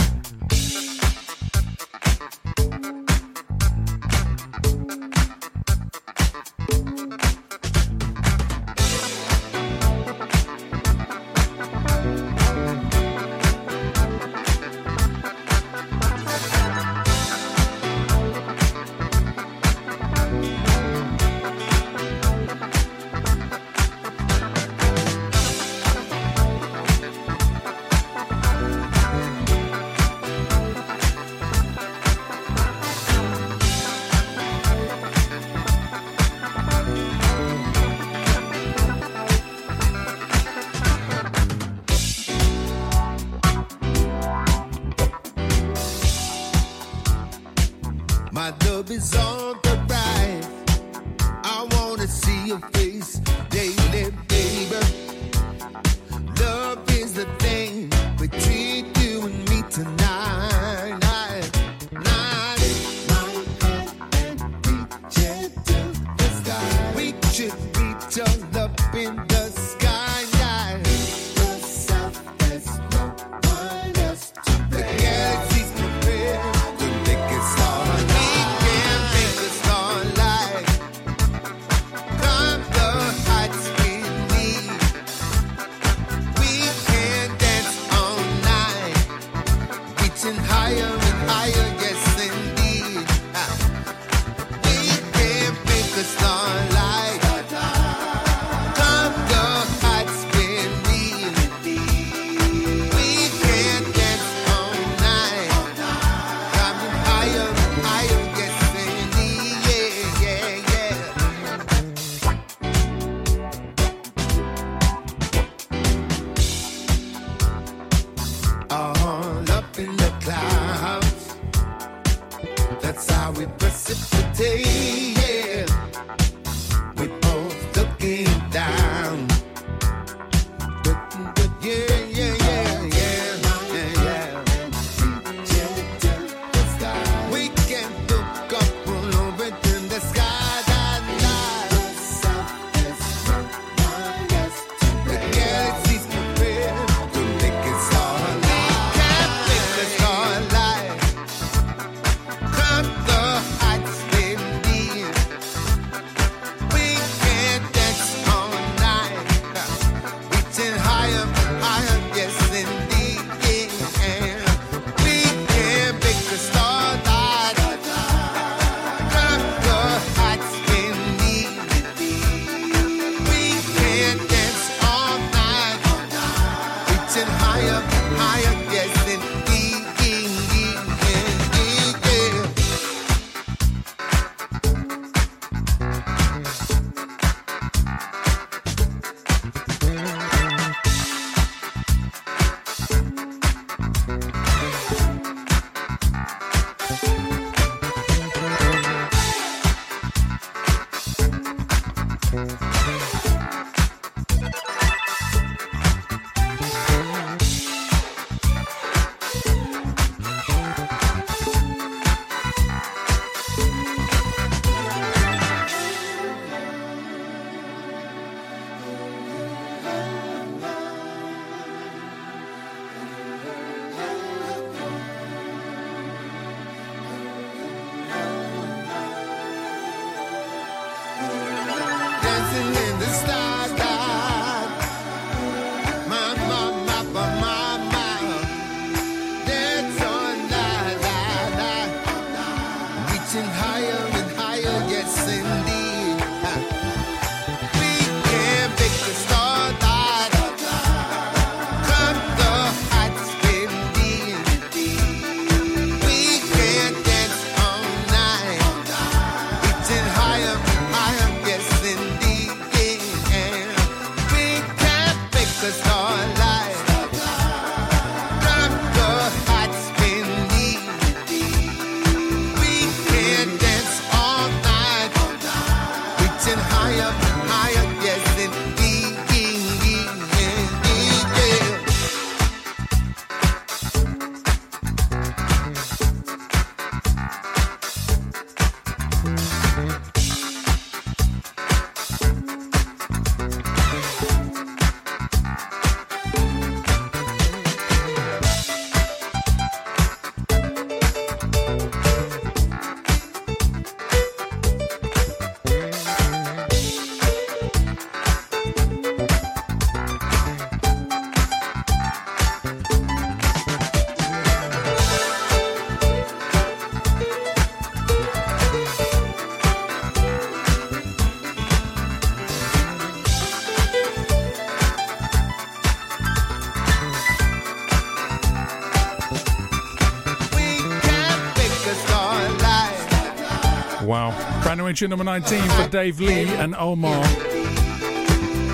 Norwich 334.93 335.03
at 335.05 335.09
number 335.09 335.25
19 335.25 335.63
for 335.71 335.89
Dave 335.89 336.21
Lee 336.21 336.47
and 336.57 336.75
Omar 336.75 337.25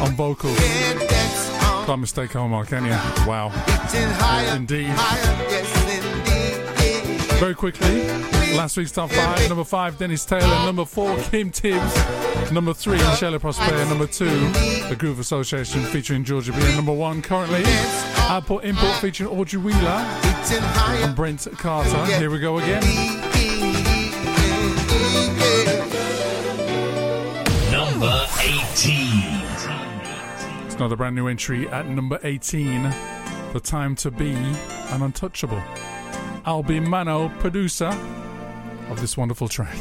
on 0.03 0.17
vocals. 0.17 0.59
Can't 1.87 2.01
mistake 2.01 2.35
Omar, 2.35 2.65
can 2.65 2.85
you? 2.85 2.91
Wow. 3.25 3.53
Indeed. 4.57 4.93
Very 7.39 7.55
quickly, 7.55 8.09
last 8.57 8.77
week's 8.77 8.91
top 8.91 9.11
five. 9.11 9.49
Number 9.49 9.63
five, 9.63 9.97
Dennis 9.97 10.25
Taylor. 10.25 10.49
Number 10.67 10.85
four, 10.85 11.17
Kim 11.31 11.53
Tibbs. 11.53 12.51
Number 12.51 12.75
three, 12.75 12.99
Michelle 12.99 13.39
Prosper. 13.39 13.77
Number 13.85 14.09
two, 14.09 14.51
The 14.89 14.97
Groove 14.99 15.21
Association 15.21 15.85
featuring 15.85 16.25
Georgia 16.25 16.51
B. 16.51 16.59
And 16.63 16.75
number 16.75 16.93
one, 16.93 17.23
currently, 17.23 17.63
Output 18.29 18.65
Import 18.65 18.97
featuring 18.97 19.31
Audrey 19.31 19.61
Wheeler 19.61 19.79
and 19.79 21.15
Brent 21.15 21.47
Carter. 21.59 22.07
Here 22.17 22.29
we 22.29 22.41
go 22.41 22.59
again. 22.59 23.28
18. 28.81 28.95
It's 30.67 30.77
another 30.77 30.95
brand 30.95 31.17
new 31.17 31.27
entry 31.27 31.69
at 31.69 31.89
number 31.89 32.21
18 32.23 32.85
The 33.53 33.59
Time 33.61 33.97
to 33.97 34.13
Be 34.13 34.31
an 34.31 35.03
Untouchable. 35.03 35.61
Albi 36.47 36.79
Mano, 36.79 37.29
producer 37.41 37.89
of 38.89 39.01
this 39.01 39.17
wonderful 39.17 39.49
track. 39.49 39.77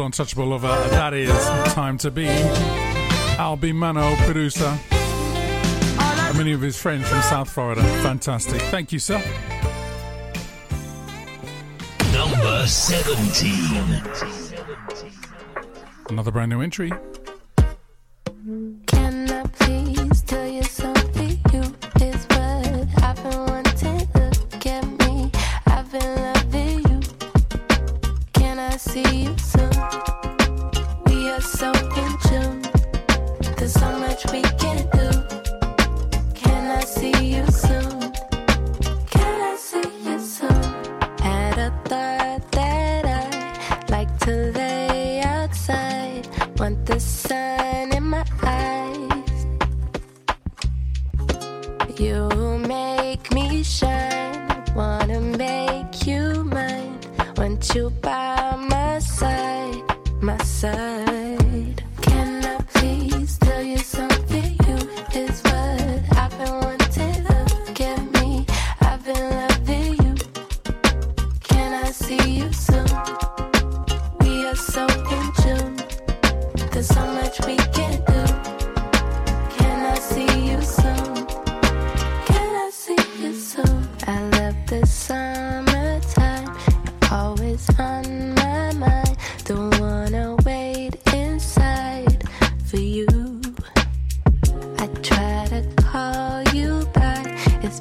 called 0.00 0.12
Untouchable 0.12 0.46
Lover. 0.46 0.66
Uh, 0.66 0.88
that 0.88 1.12
is 1.12 1.30
Time 1.74 1.98
to 1.98 2.10
Be. 2.10 2.26
Albi 3.38 3.72
Mano, 3.72 4.16
producer. 4.24 4.78
And 4.88 6.38
many 6.38 6.52
of 6.52 6.62
his 6.62 6.80
friends 6.80 7.06
from 7.06 7.20
South 7.22 7.50
Florida. 7.50 7.82
Fantastic. 8.02 8.62
Thank 8.62 8.92
you, 8.92 8.98
sir. 8.98 9.22
Number 12.14 12.66
17. 12.66 14.02
Another 16.08 16.30
brand 16.30 16.50
new 16.50 16.62
entry. 16.62 16.90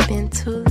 Been 0.07 0.29
too 0.29 0.68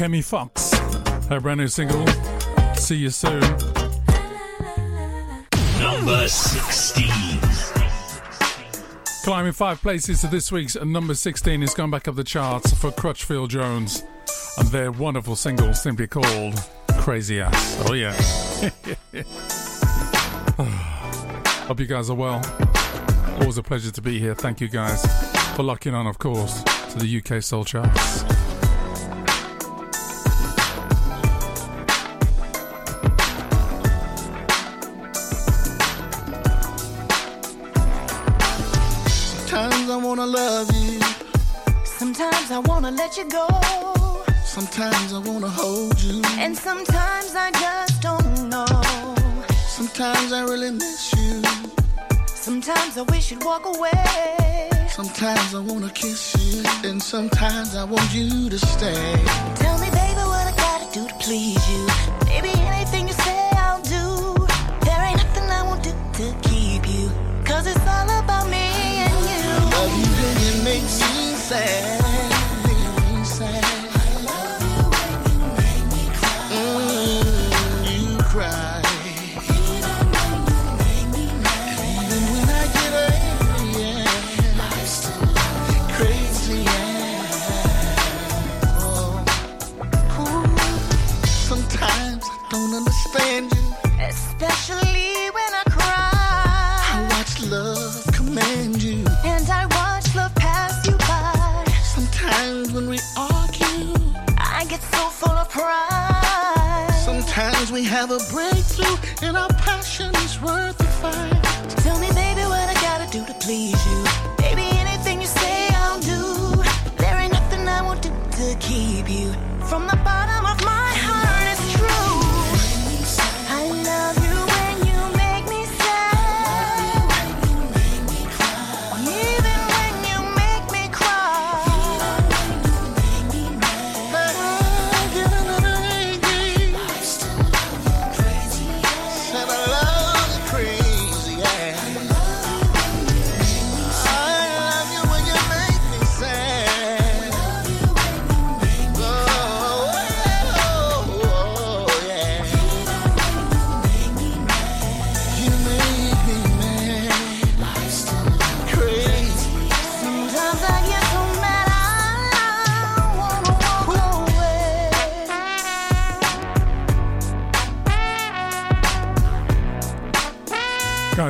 Akemi 0.00 0.24
Fox, 0.24 0.72
her 1.28 1.40
brand 1.40 1.60
new 1.60 1.68
single, 1.68 2.06
See 2.74 2.96
You 2.96 3.10
Soon. 3.10 3.40
Number 5.78 6.26
16. 6.26 7.06
Climbing 9.24 9.52
five 9.52 9.78
places 9.82 10.22
to 10.22 10.28
this 10.28 10.50
week's 10.50 10.74
number 10.76 11.14
16 11.14 11.62
is 11.62 11.74
going 11.74 11.90
back 11.90 12.08
up 12.08 12.16
the 12.16 12.24
charts 12.24 12.72
for 12.72 12.90
Crutchfield 12.90 13.50
Jones 13.50 14.02
and 14.56 14.68
their 14.68 14.90
wonderful 14.90 15.36
single 15.36 15.74
simply 15.74 16.06
called 16.06 16.54
Crazy 17.00 17.42
Ass. 17.42 17.84
Oh, 17.86 17.92
yeah. 17.92 18.14
Hope 21.66 21.78
you 21.78 21.86
guys 21.86 22.08
are 22.08 22.16
well. 22.16 22.40
Always 23.38 23.58
a 23.58 23.62
pleasure 23.62 23.90
to 23.90 24.00
be 24.00 24.18
here. 24.18 24.34
Thank 24.34 24.62
you 24.62 24.68
guys 24.68 25.04
for 25.54 25.62
locking 25.62 25.94
on, 25.94 26.06
of 26.06 26.18
course, 26.18 26.62
to 26.62 26.98
the 26.98 27.22
UK 27.22 27.42
Soul 27.42 27.66
Charts. 27.66 28.29
Sometimes 52.90 53.08
I 53.08 53.14
wish 53.14 53.30
you'd 53.30 53.44
walk 53.44 53.66
away. 53.66 54.68
Sometimes 54.88 55.54
I 55.54 55.60
wanna 55.60 55.90
kiss 55.90 56.34
you. 56.34 56.64
And 56.82 57.00
sometimes 57.00 57.76
I 57.76 57.84
want 57.84 58.12
you 58.12 58.50
to 58.50 58.58
stay. 58.58 59.14
Tell 59.54 59.78
me, 59.78 59.88
baby, 59.90 60.22
what 60.26 60.44
I 60.48 60.54
gotta 60.56 60.92
do 60.92 61.06
to 61.06 61.14
please 61.20 61.62
you. 61.70 61.86
Baby, 62.26 62.50
anything 62.58 63.06
you 63.06 63.14
say, 63.14 63.50
I'll 63.52 63.80
do. 63.82 64.34
There 64.84 65.02
ain't 65.04 65.18
nothing 65.18 65.48
I 65.48 65.62
won't 65.62 65.84
do 65.84 65.92
to 66.18 66.48
keep 66.48 66.82
you. 66.88 67.08
Cause 67.44 67.68
it's 67.68 67.86
all 67.86 68.10
about 68.10 68.50
me 68.50 68.66
and 69.06 69.18
you. 69.30 69.44
Love 69.70 69.94
you 70.00 70.10
and 70.26 70.38
it 70.50 70.64
makes 70.64 70.98
me 71.14 71.34
sad. 71.34 71.99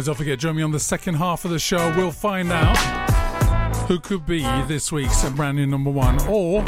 Don't 0.07 0.15
forget, 0.15 0.39
join 0.39 0.57
me 0.57 0.63
on 0.63 0.73
the 0.73 0.81
second 0.81 1.15
half 1.15 1.45
of 1.45 1.51
the 1.51 1.59
show. 1.59 1.93
We'll 1.97 2.11
find 2.11 2.51
out 2.51 2.77
who 3.87 4.01
could 4.01 4.25
be 4.25 4.41
this 4.67 4.91
week's 4.91 5.29
brand 5.31 5.57
new 5.57 5.67
number 5.67 5.91
one, 5.91 6.19
or 6.27 6.65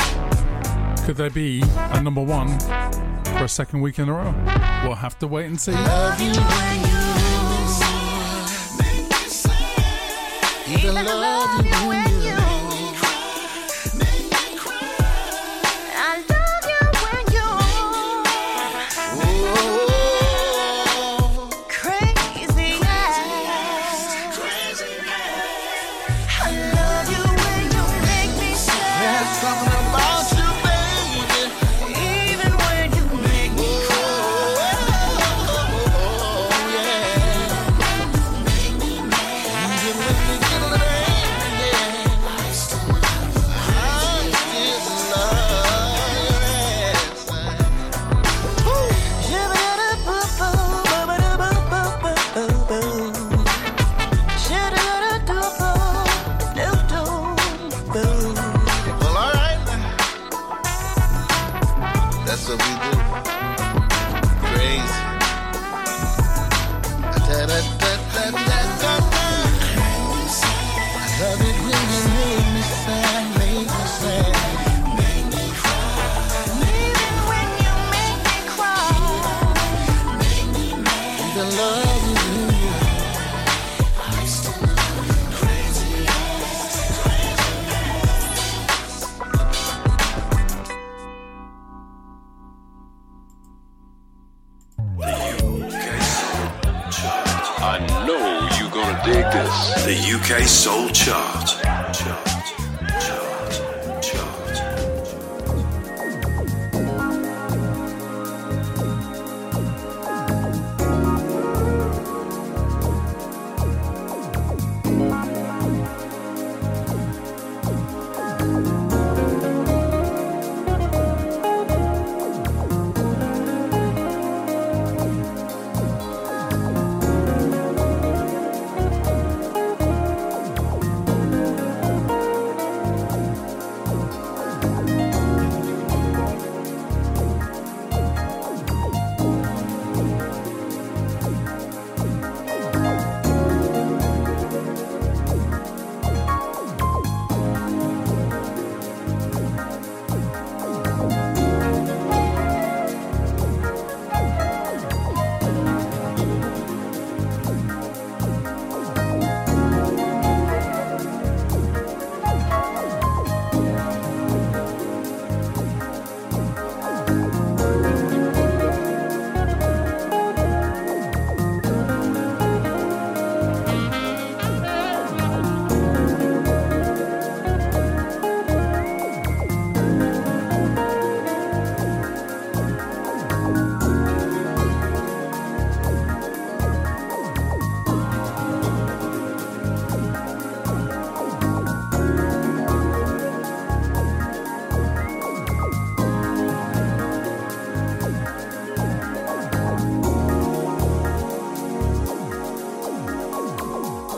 could 1.04 1.16
they 1.16 1.28
be 1.28 1.62
a 1.76 2.02
number 2.02 2.22
one 2.22 2.58
for 3.36 3.44
a 3.44 3.48
second 3.48 3.80
week 3.80 3.98
in 3.98 4.08
a 4.08 4.12
row? 4.12 4.34
We'll 4.84 4.96
have 4.96 5.18
to 5.20 5.26
wait 5.26 5.46
and 5.46 5.60
see. 5.60 5.72
Love 5.72 6.20
you 6.20 6.32